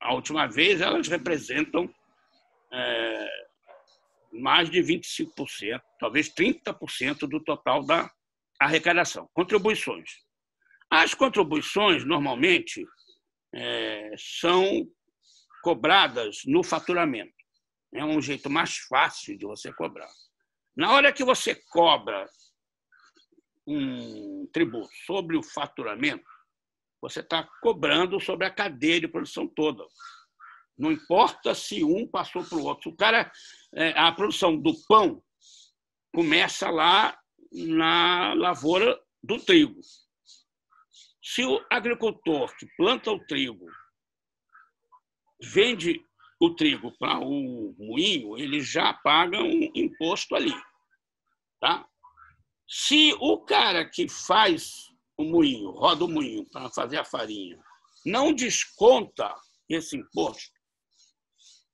a 0.00 0.14
última 0.14 0.46
vez, 0.46 0.80
elas 0.80 1.08
representam 1.08 1.92
é, 2.72 3.28
mais 4.32 4.70
de 4.70 4.80
25%, 4.80 5.80
talvez 5.98 6.32
30% 6.32 7.28
do 7.28 7.42
total 7.42 7.84
da 7.84 8.10
arrecadação. 8.60 9.28
Contribuições. 9.32 10.10
As 10.90 11.14
contribuições, 11.14 12.04
normalmente, 12.04 12.84
é, 13.54 14.12
são 14.16 14.86
cobradas 15.62 16.38
no 16.46 16.62
faturamento. 16.62 17.32
É 17.94 18.04
um 18.04 18.20
jeito 18.20 18.48
mais 18.48 18.76
fácil 18.76 19.36
de 19.36 19.46
você 19.46 19.72
cobrar. 19.72 20.08
Na 20.76 20.92
hora 20.92 21.12
que 21.12 21.24
você 21.24 21.54
cobra 21.70 22.28
um 23.66 24.48
tributo 24.52 24.88
sobre 25.04 25.36
o 25.36 25.42
faturamento, 25.42 26.24
você 27.00 27.20
está 27.20 27.48
cobrando 27.62 28.20
sobre 28.20 28.46
a 28.46 28.50
cadeia 28.50 29.00
de 29.00 29.08
produção 29.08 29.46
toda. 29.46 29.84
Não 30.76 30.92
importa 30.92 31.54
se 31.54 31.82
um 31.82 32.06
passou 32.06 32.44
para 32.44 32.58
o 32.58 32.64
outro. 32.64 32.90
O 32.90 32.96
cara, 32.96 33.30
é, 33.74 33.90
a 33.98 34.12
produção 34.12 34.56
do 34.56 34.72
pão 34.86 35.22
começa 36.14 36.70
lá 36.70 37.18
na 37.52 38.34
lavoura 38.34 39.00
do 39.22 39.38
trigo. 39.38 39.80
Se 41.22 41.44
o 41.44 41.64
agricultor 41.70 42.54
que 42.56 42.66
planta 42.76 43.10
o 43.10 43.24
trigo 43.26 43.66
vende 45.42 46.02
o 46.40 46.54
trigo 46.54 46.96
para 46.98 47.18
o 47.18 47.74
moinho, 47.78 48.38
ele 48.38 48.60
já 48.60 48.92
paga 48.94 49.38
um 49.42 49.70
imposto 49.74 50.34
ali. 50.36 50.54
Tá? 51.60 51.86
Se 52.68 53.12
o 53.20 53.38
cara 53.44 53.84
que 53.84 54.08
faz 54.08 54.87
o 55.18 55.24
moinho, 55.24 55.72
roda 55.72 56.04
o 56.04 56.08
moinho 56.08 56.46
para 56.46 56.70
fazer 56.70 56.98
a 56.98 57.04
farinha, 57.04 57.60
não 58.06 58.32
desconta 58.32 59.34
esse 59.68 59.96
imposto 59.96 60.56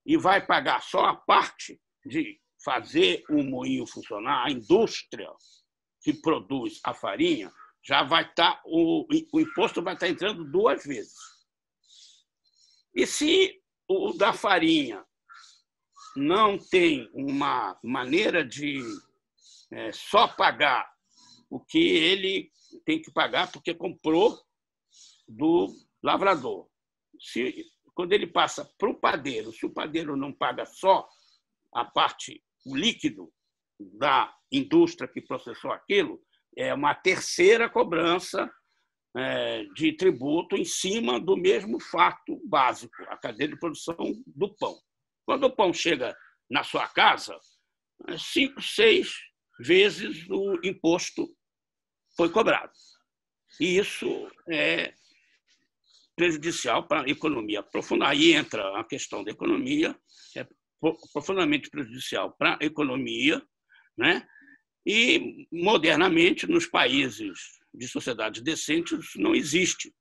e 0.07 0.17
vai 0.17 0.45
pagar 0.45 0.83
só 0.83 1.05
a 1.05 1.15
parte 1.15 1.81
de 2.05 2.41
fazer 2.65 3.23
o 3.29 3.43
moinho 3.43 3.87
funcionar, 3.87 4.47
a 4.47 4.51
indústria 4.51 5.31
que 6.03 6.15
produz 6.15 6.81
a 6.83 6.95
farinha, 6.95 7.53
já 7.83 8.03
vai 8.03 8.23
estar, 8.23 8.55
tá, 8.55 8.63
o, 8.65 9.07
o 9.33 9.41
imposto 9.41 9.83
vai 9.83 9.95
estar 9.95 10.07
tá 10.07 10.13
entrando 10.13 10.45
duas 10.45 10.85
vezes. 10.85 11.15
E 12.95 13.07
se 13.07 13.61
o 13.89 14.13
da 14.13 14.33
farinha 14.33 15.05
não 16.17 16.57
tem 16.59 17.11
uma 17.13 17.79
maneira 17.83 18.45
de 18.45 18.81
é, 19.73 19.93
só 19.93 20.29
pagar 20.29 20.91
o 21.51 21.61
que 21.61 21.79
ele 21.79 22.51
tem 22.81 23.01
que 23.01 23.13
pagar 23.13 23.51
porque 23.51 23.75
comprou 23.75 24.39
do 25.29 25.69
lavrador. 26.03 26.69
Se, 27.19 27.65
quando 27.95 28.13
ele 28.13 28.27
passa 28.27 28.65
para 28.79 28.91
o 28.91 28.95
padeiro, 28.95 29.53
se 29.53 29.65
o 29.65 29.73
padeiro 29.73 30.17
não 30.17 30.33
paga 30.33 30.67
só 30.67 31.09
a 31.73 31.85
parte, 31.85 32.43
o 32.67 32.77
líquido 32.77 33.33
da 33.79 34.35
indústria 34.51 35.09
que 35.09 35.21
processou 35.21 35.73
aquilo, 35.73 36.23
é 36.57 36.73
uma 36.73 36.95
terceira 36.95 37.69
cobrança 37.69 38.51
é, 39.17 39.65
de 39.75 39.93
tributo 39.93 40.57
em 40.57 40.65
cima 40.65 41.21
do 41.21 41.37
mesmo 41.37 41.81
fato 41.81 42.41
básico, 42.47 42.95
a 43.09 43.17
cadeia 43.17 43.49
de 43.49 43.59
produção 43.59 43.97
do 44.27 44.55
pão. 44.57 44.79
Quando 45.25 45.45
o 45.45 45.55
pão 45.55 45.73
chega 45.73 46.17
na 46.51 46.63
sua 46.63 46.89
casa, 46.89 47.39
é 48.09 48.19
cinco, 48.19 48.61
seis 48.61 49.13
vezes 49.59 50.29
o 50.29 50.59
imposto 50.65 51.29
foi 52.17 52.31
cobrado. 52.31 52.73
E 53.61 53.79
isso 53.79 54.29
é 54.49 54.93
prejudicial 56.17 56.87
para 56.87 57.03
a 57.03 57.09
economia. 57.09 57.63
Profunda. 57.63 58.09
Aí 58.09 58.33
entra 58.33 58.79
a 58.79 58.85
questão 58.85 59.23
da 59.23 59.31
economia, 59.31 59.97
é 60.37 60.47
profundamente 61.13 61.71
prejudicial 61.71 62.33
para 62.33 62.59
a 62.61 62.65
economia, 62.65 63.43
né? 63.97 64.27
E 64.87 65.47
modernamente 65.51 66.47
nos 66.47 66.67
países 66.67 67.59
de 67.73 67.89
sociedades 67.89 68.43
decentes 68.43 69.13
não 69.17 69.35
existe. 69.35 69.95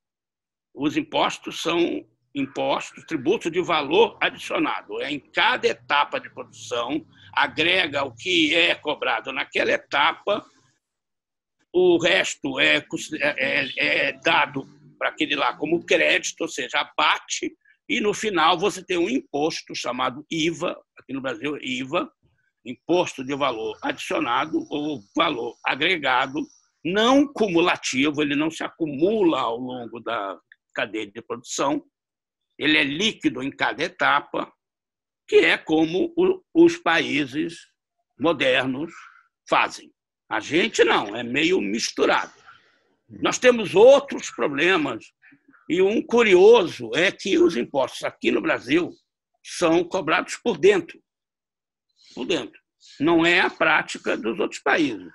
Os 0.74 0.96
impostos 0.96 1.62
são 1.62 2.06
impostos, 2.34 3.04
tributos 3.04 3.50
de 3.50 3.62
valor 3.62 4.18
adicionado. 4.20 5.00
É 5.00 5.10
em 5.10 5.20
cada 5.20 5.68
etapa 5.68 6.18
de 6.18 6.28
produção 6.30 7.06
agrega 7.32 8.04
o 8.04 8.14
que 8.14 8.54
é 8.54 8.74
cobrado 8.74 9.32
naquela 9.32 9.70
etapa 9.70 10.44
o 11.74 11.98
resto 11.98 12.60
é, 12.60 12.86
é, 13.20 14.08
é 14.08 14.12
dado 14.12 14.64
para 14.96 15.08
aquele 15.08 15.34
lá 15.34 15.56
como 15.56 15.84
crédito, 15.84 16.42
ou 16.42 16.48
seja, 16.48 16.78
abate, 16.78 17.52
e 17.88 18.00
no 18.00 18.14
final 18.14 18.56
você 18.56 18.82
tem 18.82 18.96
um 18.96 19.10
imposto 19.10 19.74
chamado 19.74 20.24
IVA, 20.30 20.80
aqui 20.96 21.12
no 21.12 21.20
Brasil 21.20 21.58
IVA, 21.60 22.08
imposto 22.64 23.24
de 23.24 23.34
valor 23.34 23.76
adicionado 23.82 24.64
ou 24.70 25.02
valor 25.16 25.56
agregado, 25.66 26.46
não 26.84 27.26
cumulativo, 27.26 28.22
ele 28.22 28.36
não 28.36 28.50
se 28.50 28.62
acumula 28.62 29.40
ao 29.40 29.58
longo 29.58 29.98
da 29.98 30.38
cadeia 30.72 31.10
de 31.10 31.20
produção, 31.22 31.84
ele 32.56 32.78
é 32.78 32.84
líquido 32.84 33.42
em 33.42 33.50
cada 33.50 33.82
etapa, 33.82 34.50
que 35.26 35.36
é 35.36 35.58
como 35.58 36.14
os 36.54 36.76
países 36.76 37.58
modernos 38.18 38.92
fazem. 39.48 39.93
A 40.34 40.40
gente 40.40 40.82
não, 40.82 41.14
é 41.14 41.22
meio 41.22 41.60
misturado. 41.60 42.32
Nós 43.08 43.38
temos 43.38 43.76
outros 43.76 44.32
problemas. 44.32 45.04
E 45.68 45.80
um 45.80 46.04
curioso 46.04 46.90
é 46.92 47.12
que 47.12 47.38
os 47.38 47.56
impostos 47.56 48.02
aqui 48.02 48.32
no 48.32 48.40
Brasil 48.40 48.90
são 49.44 49.84
cobrados 49.84 50.34
por 50.34 50.58
dentro. 50.58 51.00
Por 52.16 52.26
dentro. 52.26 52.60
Não 52.98 53.24
é 53.24 53.42
a 53.42 53.48
prática 53.48 54.16
dos 54.16 54.40
outros 54.40 54.60
países. 54.60 55.06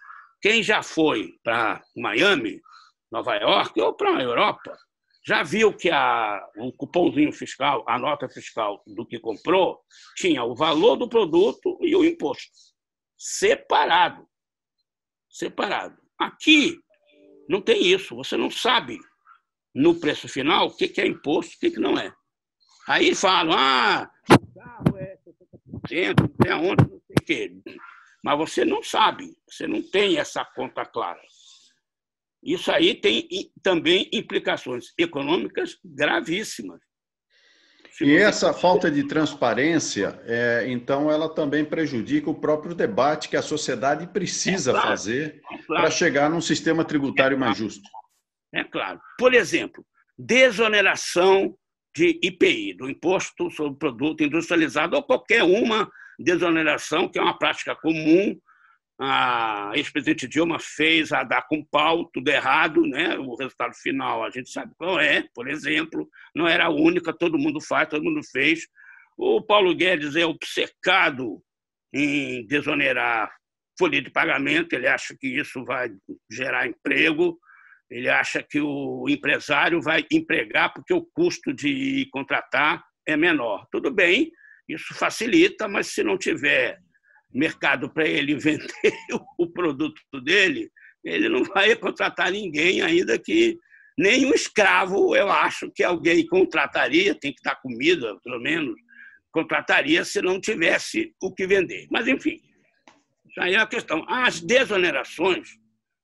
Quem 0.42 0.64
já 0.64 0.82
foi 0.82 1.34
para 1.44 1.84
Miami, 1.98 2.62
Nova 3.12 3.36
York 3.36 3.78
ou 3.82 3.94
para 3.94 4.16
a 4.16 4.24
Europa, 4.24 4.74
já 5.28 5.44
viu 5.44 5.74
que 5.74 5.90
a, 5.90 6.42
o 6.56 6.72
cupomzinho 6.72 7.34
fiscal, 7.34 7.84
a 7.86 8.00
nota 8.00 8.30
fiscal 8.30 8.82
do 8.88 9.06
que 9.06 9.20
comprou, 9.20 9.82
tinha 10.16 10.46
o 10.46 10.56
valor 10.56 10.96
do 10.96 11.10
produto 11.10 11.78
e 11.82 11.94
o 11.94 12.06
imposto 12.06 12.50
separado 13.18 14.29
separado. 15.30 15.98
Aqui 16.18 16.80
não 17.48 17.62
tem 17.62 17.86
isso, 17.86 18.16
você 18.16 18.36
não 18.36 18.50
sabe 18.50 19.00
no 19.74 20.00
preço 20.00 20.28
final 20.28 20.68
o 20.68 20.76
que 20.76 21.00
é 21.00 21.08
imposto 21.08 21.56
o 21.56 21.60
que 21.60 21.80
não 21.80 21.98
é. 21.98 22.14
Aí 22.88 23.14
falam, 23.14 23.56
ah, 23.58 24.10
o 24.32 24.60
carro 24.60 24.98
é 24.98 25.18
70%, 25.88 26.22
não 26.22 26.28
tem 26.28 26.52
aonde, 26.52 26.84
não 26.84 27.02
sei 27.02 27.16
o 27.20 27.26
quê. 27.26 27.62
Mas 28.24 28.38
você 28.38 28.66
não 28.66 28.82
sabe, 28.82 29.38
você 29.48 29.68
não 29.68 29.82
tem 29.82 30.18
essa 30.18 30.44
conta 30.44 30.86
clara. 30.86 31.22
Isso 32.42 32.72
aí 32.72 32.96
tem 32.96 33.28
também 33.62 34.10
implicações 34.14 34.94
econômicas 34.98 35.78
gravíssimas. 35.84 36.80
E 38.02 38.16
essa 38.16 38.54
falta 38.54 38.90
de 38.90 39.04
transparência, 39.04 40.20
é, 40.26 40.66
então, 40.68 41.12
ela 41.12 41.28
também 41.28 41.66
prejudica 41.66 42.30
o 42.30 42.36
próprio 42.36 42.74
debate 42.74 43.28
que 43.28 43.36
a 43.36 43.42
sociedade 43.42 44.08
precisa 44.08 44.72
é 44.72 44.74
claro, 44.74 44.88
fazer 44.88 45.42
é 45.52 45.58
claro. 45.66 45.82
para 45.82 45.92
chegar 45.92 46.30
num 46.30 46.40
sistema 46.40 46.86
tributário 46.86 47.38
mais 47.38 47.58
justo. 47.58 47.90
É 48.54 48.64
claro. 48.64 49.00
Por 49.18 49.34
exemplo, 49.34 49.86
desoneração 50.18 51.56
de 51.96 52.20
IPI, 52.24 52.74
do 52.76 52.90
Imposto 52.90 53.52
sobre 53.52 53.78
Produto 53.78 54.24
Industrializado, 54.24 54.96
ou 54.96 55.04
qualquer 55.04 55.44
uma 55.44 55.90
desoneração, 56.18 57.10
que 57.10 57.20
é 57.20 57.22
uma 57.22 57.38
prática 57.38 57.76
comum 57.76 58.38
a 59.00 59.72
ex-presidente 59.76 60.28
Dilma 60.28 60.60
fez 60.60 61.14
a 61.14 61.24
dar 61.24 61.44
com 61.44 61.64
pau, 61.64 62.10
tudo 62.14 62.28
errado, 62.28 62.82
né? 62.82 63.18
o 63.18 63.34
resultado 63.36 63.74
final 63.74 64.26
a 64.26 64.30
gente 64.30 64.50
sabe 64.50 64.74
qual 64.78 65.00
é, 65.00 65.24
por 65.34 65.48
exemplo, 65.48 66.08
não 66.36 66.46
era 66.46 66.66
a 66.66 66.70
única, 66.70 67.14
todo 67.14 67.38
mundo 67.38 67.62
faz, 67.62 67.88
todo 67.88 68.04
mundo 68.04 68.20
fez. 68.30 68.68
O 69.18 69.42
Paulo 69.42 69.74
Guedes 69.74 70.18
é 70.18 70.26
obcecado 70.26 71.42
em 71.94 72.46
desonerar 72.46 73.34
folha 73.78 74.02
de 74.02 74.10
pagamento, 74.10 74.74
ele 74.74 74.88
acha 74.88 75.16
que 75.18 75.28
isso 75.28 75.64
vai 75.64 75.90
gerar 76.30 76.68
emprego, 76.68 77.40
ele 77.90 78.10
acha 78.10 78.44
que 78.44 78.60
o 78.60 79.06
empresário 79.08 79.82
vai 79.82 80.06
empregar 80.12 80.74
porque 80.74 80.94
o 80.94 81.06
custo 81.14 81.54
de 81.54 82.08
contratar 82.12 82.84
é 83.08 83.16
menor. 83.16 83.66
Tudo 83.72 83.90
bem, 83.90 84.30
isso 84.68 84.94
facilita, 84.94 85.70
mas 85.70 85.88
se 85.88 86.04
não 86.04 86.18
tiver 86.18 86.78
mercado 87.34 87.90
para 87.90 88.08
ele 88.08 88.36
vender 88.40 88.70
o 89.38 89.48
produto 89.48 90.02
dele, 90.24 90.70
ele 91.04 91.30
não 91.30 91.44
vai 91.44 91.76
contratar 91.76 92.32
ninguém 92.32 92.82
ainda 92.82 93.18
que 93.18 93.58
nenhum 93.98 94.34
escravo, 94.34 95.16
eu 95.16 95.30
acho 95.30 95.70
que 95.72 95.84
alguém 95.84 96.26
contrataria, 96.26 97.14
tem 97.14 97.34
que 97.34 97.42
dar 97.44 97.56
comida, 97.56 98.18
pelo 98.24 98.40
menos, 98.40 98.76
contrataria 99.32 100.04
se 100.04 100.22
não 100.22 100.40
tivesse 100.40 101.14
o 101.22 101.34
que 101.34 101.46
vender. 101.46 101.88
Mas, 101.92 102.08
enfim, 102.08 102.42
isso 103.30 103.42
aí 103.42 103.54
é 103.54 103.60
a 103.60 103.68
questão. 103.68 104.06
As 104.08 104.40
desonerações, 104.40 105.50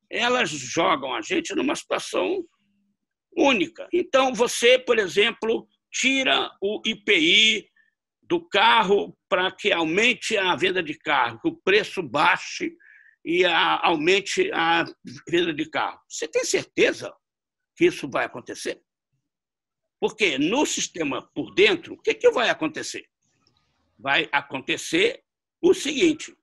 elas 0.09 0.49
jogam 0.49 1.13
a 1.13 1.21
gente 1.21 1.55
numa 1.55 1.75
situação 1.75 2.43
única. 3.35 3.88
Então, 3.91 4.33
você, 4.33 4.77
por 4.77 4.99
exemplo, 4.99 5.67
tira 5.91 6.51
o 6.61 6.81
IPI 6.85 7.67
do 8.27 8.47
carro 8.47 9.17
para 9.29 9.51
que 9.51 9.71
aumente 9.71 10.38
a 10.38 10.55
venda 10.55 10.81
de 10.81 10.97
carro, 10.97 11.39
que 11.39 11.47
o 11.47 11.55
preço 11.55 12.01
baixe 12.01 12.75
e 13.23 13.45
a, 13.45 13.85
aumente 13.85 14.51
a 14.51 14.85
venda 15.27 15.53
de 15.53 15.69
carro. 15.69 15.99
Você 16.09 16.27
tem 16.27 16.43
certeza 16.43 17.13
que 17.75 17.85
isso 17.85 18.09
vai 18.09 18.25
acontecer? 18.25 18.81
Porque 19.99 20.38
no 20.38 20.65
sistema 20.65 21.27
por 21.33 21.53
dentro, 21.53 21.93
o 21.93 22.01
que, 22.01 22.13
que 22.13 22.29
vai 22.31 22.49
acontecer? 22.49 23.05
Vai 23.97 24.27
acontecer 24.31 25.23
o 25.61 25.73
seguinte: 25.73 26.35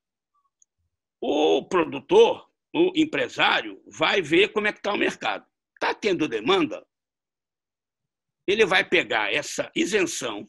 o 1.20 1.64
produtor, 1.68 2.48
o 2.74 2.92
empresário, 2.96 3.82
vai 3.86 4.22
ver 4.22 4.48
como 4.48 4.66
é 4.66 4.72
que 4.72 4.78
está 4.78 4.92
o 4.92 4.98
mercado. 4.98 5.46
Está 5.74 5.94
tendo 5.94 6.28
demanda? 6.28 6.84
ele 8.46 8.64
vai 8.64 8.84
pegar 8.88 9.32
essa 9.32 9.70
isenção 9.74 10.46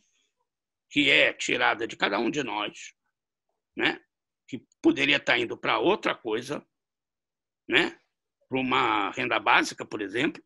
que 0.93 1.09
é 1.09 1.33
tirada 1.33 1.87
de 1.87 1.97
cada 1.97 2.19
um 2.19 2.29
de 2.29 2.43
nós, 2.43 2.93
né? 3.75 3.99
que 4.47 4.63
poderia 4.79 5.17
estar 5.17 5.39
indo 5.39 5.57
para 5.57 5.79
outra 5.79 6.13
coisa, 6.13 6.63
né? 7.67 7.99
para 8.47 8.59
uma 8.59 9.09
renda 9.09 9.39
básica, 9.39 9.83
por 9.83 10.03
exemplo, 10.03 10.43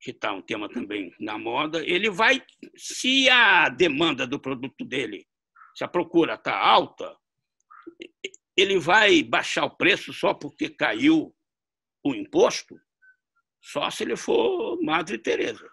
que 0.00 0.10
está 0.10 0.32
um 0.32 0.40
tema 0.40 0.70
também 0.70 1.14
na 1.20 1.36
moda, 1.36 1.84
ele 1.84 2.08
vai, 2.08 2.42
se 2.74 3.28
a 3.28 3.68
demanda 3.68 4.26
do 4.26 4.40
produto 4.40 4.86
dele, 4.86 5.28
se 5.76 5.84
a 5.84 5.88
procura 5.88 6.32
está 6.32 6.56
alta, 6.58 7.14
ele 8.56 8.78
vai 8.78 9.22
baixar 9.22 9.66
o 9.66 9.76
preço 9.76 10.14
só 10.14 10.32
porque 10.32 10.70
caiu 10.70 11.36
o 12.02 12.14
imposto? 12.14 12.74
Só 13.60 13.90
se 13.90 14.02
ele 14.02 14.16
for 14.16 14.80
Madre 14.82 15.18
Teresa. 15.18 15.70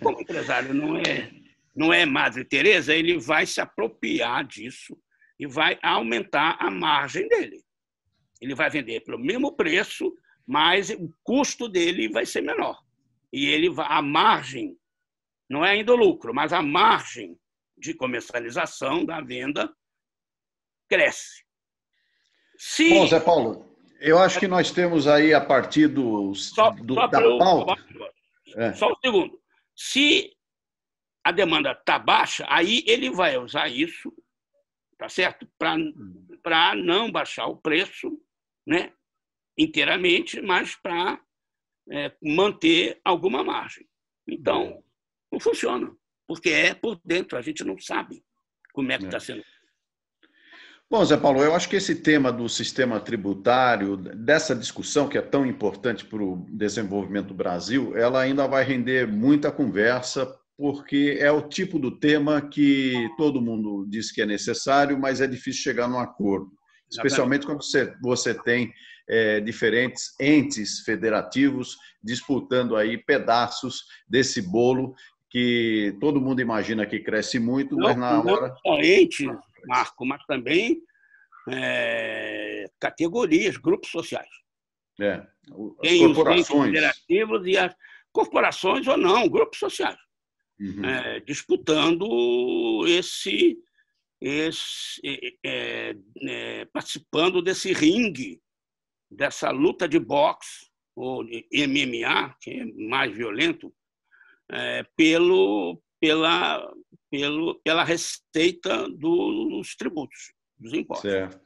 Como 0.00 0.22
empresário 0.22 0.72
não 0.72 0.96
é, 0.96 1.43
não 1.74 1.92
é 1.92 2.06
Madre 2.06 2.44
Teresa, 2.44 2.94
ele 2.94 3.18
vai 3.18 3.46
se 3.46 3.60
apropriar 3.60 4.44
disso 4.44 4.96
e 5.38 5.46
vai 5.46 5.78
aumentar 5.82 6.56
a 6.60 6.70
margem 6.70 7.26
dele. 7.28 7.62
Ele 8.40 8.54
vai 8.54 8.70
vender 8.70 9.00
pelo 9.00 9.18
mesmo 9.18 9.56
preço, 9.56 10.14
mas 10.46 10.90
o 10.90 11.12
custo 11.22 11.68
dele 11.68 12.08
vai 12.08 12.24
ser 12.24 12.42
menor. 12.42 12.80
E 13.32 13.46
ele 13.46 13.68
vai, 13.70 13.86
a 13.88 14.00
margem, 14.00 14.76
não 15.48 15.64
é 15.64 15.70
ainda 15.70 15.92
o 15.92 15.96
lucro, 15.96 16.32
mas 16.32 16.52
a 16.52 16.62
margem 16.62 17.36
de 17.76 17.94
comercialização 17.94 19.04
da 19.04 19.20
venda 19.20 19.74
cresce. 20.88 21.42
Se... 22.56 22.88
Bom, 22.90 23.06
Zé 23.06 23.18
Paulo, 23.18 23.76
eu 23.98 24.18
acho 24.18 24.38
que 24.38 24.46
nós 24.46 24.70
temos 24.70 25.08
aí, 25.08 25.34
a 25.34 25.40
partir 25.40 25.88
do, 25.88 26.34
só, 26.34 26.70
do 26.70 26.94
só 26.94 27.06
da 27.08 27.20
pauta... 27.20 27.82
É. 28.56 28.72
Só 28.74 28.92
um 28.92 28.96
segundo. 29.02 29.40
Se 29.74 30.33
a 31.24 31.32
demanda 31.32 31.72
está 31.72 31.98
baixa, 31.98 32.46
aí 32.48 32.84
ele 32.86 33.10
vai 33.10 33.38
usar 33.38 33.68
isso, 33.68 34.12
tá 34.98 35.08
certo? 35.08 35.48
Para 35.58 36.74
não 36.76 37.10
baixar 37.10 37.46
o 37.46 37.56
preço, 37.56 38.20
né? 38.66 38.92
Inteiramente, 39.56 40.40
mas 40.42 40.76
para 40.76 41.18
é, 41.90 42.14
manter 42.22 43.00
alguma 43.04 43.42
margem. 43.42 43.88
Então, 44.28 44.84
não 45.32 45.40
funciona, 45.40 45.94
porque 46.26 46.50
é 46.50 46.74
por 46.74 47.00
dentro, 47.04 47.38
a 47.38 47.42
gente 47.42 47.64
não 47.64 47.78
sabe 47.78 48.22
como 48.72 48.92
é 48.92 48.98
que 48.98 49.04
está 49.04 49.16
é. 49.16 49.20
sendo 49.20 49.44
Bom, 50.90 51.02
Zé 51.04 51.16
Paulo, 51.16 51.42
eu 51.42 51.54
acho 51.54 51.68
que 51.68 51.76
esse 51.76 51.96
tema 51.96 52.30
do 52.30 52.48
sistema 52.48 53.00
tributário, 53.00 53.96
dessa 53.96 54.54
discussão 54.54 55.08
que 55.08 55.16
é 55.16 55.22
tão 55.22 55.44
importante 55.46 56.04
para 56.04 56.22
o 56.22 56.46
desenvolvimento 56.50 57.28
do 57.28 57.34
Brasil, 57.34 57.96
ela 57.96 58.20
ainda 58.20 58.46
vai 58.46 58.62
render 58.62 59.08
muita 59.08 59.50
conversa, 59.50 60.38
porque 60.56 61.16
é 61.20 61.30
o 61.30 61.42
tipo 61.42 61.78
do 61.78 61.98
tema 61.98 62.40
que 62.40 63.08
todo 63.16 63.42
mundo 63.42 63.86
diz 63.88 64.12
que 64.12 64.22
é 64.22 64.26
necessário, 64.26 64.98
mas 64.98 65.20
é 65.20 65.26
difícil 65.26 65.62
chegar 65.62 65.88
num 65.88 65.98
acordo, 65.98 66.50
especialmente 66.90 67.44
quando 67.44 67.62
você, 67.62 67.92
você 68.00 68.34
tem 68.34 68.72
é, 69.08 69.40
diferentes 69.40 70.14
entes 70.20 70.80
federativos 70.80 71.76
disputando 72.02 72.76
aí 72.76 72.96
pedaços 72.96 73.84
desse 74.08 74.40
bolo 74.40 74.94
que 75.28 75.96
todo 76.00 76.20
mundo 76.20 76.40
imagina 76.40 76.86
que 76.86 77.00
cresce 77.00 77.40
muito, 77.40 77.76
mas 77.76 77.96
na 77.96 78.20
hora. 78.20 78.54
Não 78.64 78.80
entes 78.80 79.26
marco, 79.66 80.06
mas 80.06 80.24
também 80.26 80.80
é, 81.50 82.66
categorias, 82.78 83.56
grupos 83.56 83.90
sociais. 83.90 84.28
É, 85.00 85.14
as 85.14 85.76
Tem 85.80 85.98
corporações. 86.06 86.72
Os 87.10 87.46
e 87.46 87.58
as 87.58 87.74
corporações 88.12 88.86
ou 88.86 88.96
não, 88.96 89.28
grupos 89.28 89.58
sociais. 89.58 89.98
Uhum. 90.58 90.84
É, 90.84 91.20
disputando 91.20 92.86
esse, 92.86 93.58
esse 94.20 95.00
é, 95.44 95.96
é, 96.22 96.64
participando 96.66 97.42
desse 97.42 97.72
ringue, 97.72 98.40
dessa 99.10 99.50
luta 99.50 99.88
de 99.88 99.98
boxe, 99.98 100.70
ou 100.96 101.24
de 101.24 101.46
MMA, 101.66 102.36
que 102.40 102.50
é 102.50 102.64
mais 102.88 103.12
violento, 103.12 103.74
é, 104.50 104.84
pelo, 104.96 105.82
pela, 106.00 106.72
pelo, 107.10 107.60
pela 107.64 107.84
receita 107.84 108.88
dos 108.88 109.74
tributos, 109.74 110.32
dos 110.56 110.72
impostos. 110.72 111.10
Certo. 111.10 111.43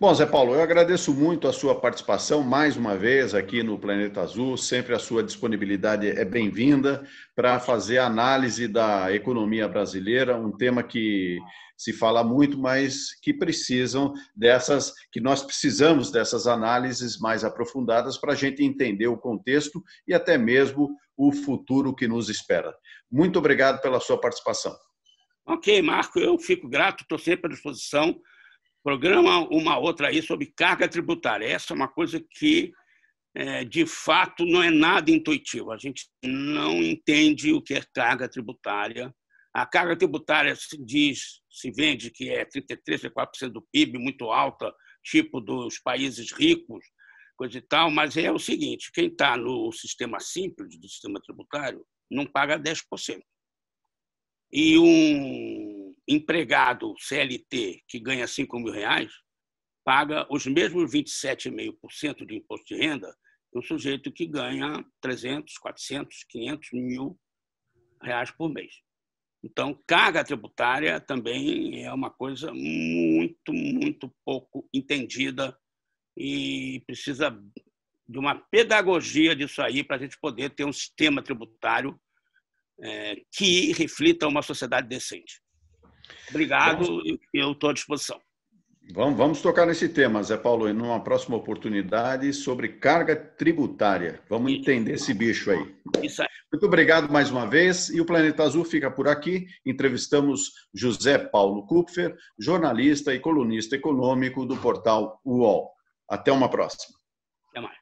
Bom, 0.00 0.14
Zé 0.14 0.26
Paulo, 0.26 0.54
eu 0.54 0.62
agradeço 0.62 1.12
muito 1.12 1.48
a 1.48 1.52
sua 1.52 1.74
participação 1.74 2.40
mais 2.44 2.76
uma 2.76 2.96
vez 2.96 3.34
aqui 3.34 3.64
no 3.64 3.76
Planeta 3.76 4.20
Azul. 4.20 4.56
Sempre 4.56 4.94
a 4.94 4.98
sua 4.98 5.24
disponibilidade 5.24 6.06
é 6.06 6.24
bem-vinda 6.24 7.04
para 7.34 7.58
fazer 7.58 7.98
a 7.98 8.06
análise 8.06 8.68
da 8.68 9.12
economia 9.12 9.66
brasileira, 9.66 10.36
um 10.36 10.56
tema 10.56 10.84
que 10.84 11.40
se 11.76 11.92
fala 11.92 12.22
muito, 12.22 12.56
mas 12.56 13.12
que 13.20 13.34
precisam 13.34 14.14
dessas, 14.36 14.94
que 15.10 15.20
nós 15.20 15.42
precisamos 15.42 16.12
dessas 16.12 16.46
análises 16.46 17.18
mais 17.18 17.42
aprofundadas 17.42 18.16
para 18.16 18.34
a 18.34 18.36
gente 18.36 18.62
entender 18.62 19.08
o 19.08 19.18
contexto 19.18 19.82
e 20.06 20.14
até 20.14 20.38
mesmo 20.38 20.90
o 21.16 21.32
futuro 21.32 21.92
que 21.92 22.06
nos 22.06 22.28
espera. 22.28 22.72
Muito 23.10 23.40
obrigado 23.40 23.80
pela 23.80 23.98
sua 23.98 24.20
participação. 24.20 24.76
Ok, 25.44 25.82
Marco, 25.82 26.20
eu 26.20 26.38
fico 26.38 26.68
grato, 26.68 27.02
estou 27.02 27.18
sempre 27.18 27.48
à 27.48 27.50
disposição. 27.52 28.16
Programa 28.88 29.46
uma 29.50 29.76
outra 29.76 30.08
aí 30.08 30.22
sobre 30.22 30.50
carga 30.56 30.88
tributária. 30.88 31.44
Essa 31.44 31.74
é 31.74 31.76
uma 31.76 31.88
coisa 31.88 32.24
que, 32.30 32.72
é, 33.34 33.62
de 33.62 33.84
fato, 33.84 34.46
não 34.46 34.62
é 34.62 34.70
nada 34.70 35.10
intuitivo. 35.10 35.72
A 35.72 35.76
gente 35.76 36.08
não 36.24 36.82
entende 36.82 37.52
o 37.52 37.60
que 37.60 37.74
é 37.74 37.82
carga 37.94 38.26
tributária. 38.26 39.14
A 39.52 39.66
carga 39.66 39.94
tributária 39.94 40.56
se 40.56 40.82
diz, 40.82 41.42
se 41.50 41.70
vende 41.70 42.10
que 42.10 42.30
é 42.30 42.46
33, 42.46 43.02
34% 43.14 43.50
do 43.50 43.68
PIB, 43.70 43.98
muito 43.98 44.30
alta, 44.30 44.72
tipo 45.04 45.38
dos 45.38 45.78
países 45.78 46.32
ricos, 46.32 46.82
coisa 47.36 47.58
e 47.58 47.60
tal, 47.60 47.90
mas 47.90 48.16
é 48.16 48.32
o 48.32 48.38
seguinte: 48.38 48.90
quem 48.90 49.08
está 49.08 49.36
no 49.36 49.70
sistema 49.70 50.18
simples 50.18 50.80
do 50.80 50.88
sistema 50.88 51.20
tributário 51.20 51.84
não 52.10 52.24
paga 52.24 52.58
10%. 52.58 53.20
E 54.50 54.78
um 54.78 55.77
empregado 56.08 56.94
CLT 56.98 57.82
que 57.86 58.00
ganha 58.00 58.26
5 58.26 58.58
mil 58.58 58.72
reais 58.72 59.12
paga 59.84 60.26
os 60.30 60.46
mesmos 60.46 60.90
27,5% 60.92 62.26
de 62.26 62.36
imposto 62.36 62.66
de 62.66 62.76
renda 62.76 63.14
que 63.50 63.58
um 63.58 63.62
sujeito 63.62 64.12
que 64.12 64.26
ganha 64.26 64.84
300, 65.00 65.56
400, 65.58 66.24
500 66.28 66.68
mil 66.72 67.18
reais 68.02 68.30
por 68.30 68.52
mês. 68.52 68.74
Então, 69.42 69.80
carga 69.86 70.24
tributária 70.24 71.00
também 71.00 71.84
é 71.84 71.92
uma 71.92 72.10
coisa 72.10 72.52
muito, 72.52 73.52
muito 73.52 74.14
pouco 74.24 74.68
entendida 74.74 75.56
e 76.16 76.82
precisa 76.86 77.30
de 78.08 78.18
uma 78.18 78.34
pedagogia 78.34 79.36
disso 79.36 79.62
aí 79.62 79.84
para 79.84 79.96
a 79.96 79.98
gente 79.98 80.18
poder 80.20 80.50
ter 80.50 80.64
um 80.64 80.72
sistema 80.72 81.22
tributário 81.22 81.98
é, 82.82 83.22
que 83.32 83.72
reflita 83.72 84.26
uma 84.26 84.42
sociedade 84.42 84.88
decente. 84.88 85.40
Obrigado, 86.30 87.02
eu 87.32 87.52
estou 87.52 87.70
à 87.70 87.72
disposição. 87.72 88.20
Vamos, 88.90 89.18
vamos 89.18 89.42
tocar 89.42 89.66
nesse 89.66 89.86
tema, 89.88 90.22
Zé 90.22 90.38
Paulo, 90.38 90.66
em 90.66 90.72
uma 90.72 91.02
próxima 91.02 91.36
oportunidade 91.36 92.32
sobre 92.32 92.68
carga 92.68 93.14
tributária. 93.14 94.22
Vamos 94.30 94.50
entender 94.50 94.94
esse 94.94 95.12
bicho 95.12 95.50
aí. 95.50 95.74
Isso 96.02 96.22
aí. 96.22 96.28
Muito 96.50 96.64
obrigado 96.64 97.12
mais 97.12 97.30
uma 97.30 97.46
vez. 97.46 97.90
E 97.90 98.00
o 98.00 98.06
Planeta 98.06 98.44
Azul 98.44 98.64
fica 98.64 98.90
por 98.90 99.06
aqui. 99.06 99.46
Entrevistamos 99.66 100.52
José 100.74 101.18
Paulo 101.18 101.66
Kupfer, 101.66 102.16
jornalista 102.38 103.14
e 103.14 103.20
colunista 103.20 103.76
econômico 103.76 104.46
do 104.46 104.56
portal 104.56 105.20
UOL. 105.22 105.70
Até 106.08 106.32
uma 106.32 106.48
próxima. 106.48 106.96
Até 107.50 107.60
mais. 107.60 107.76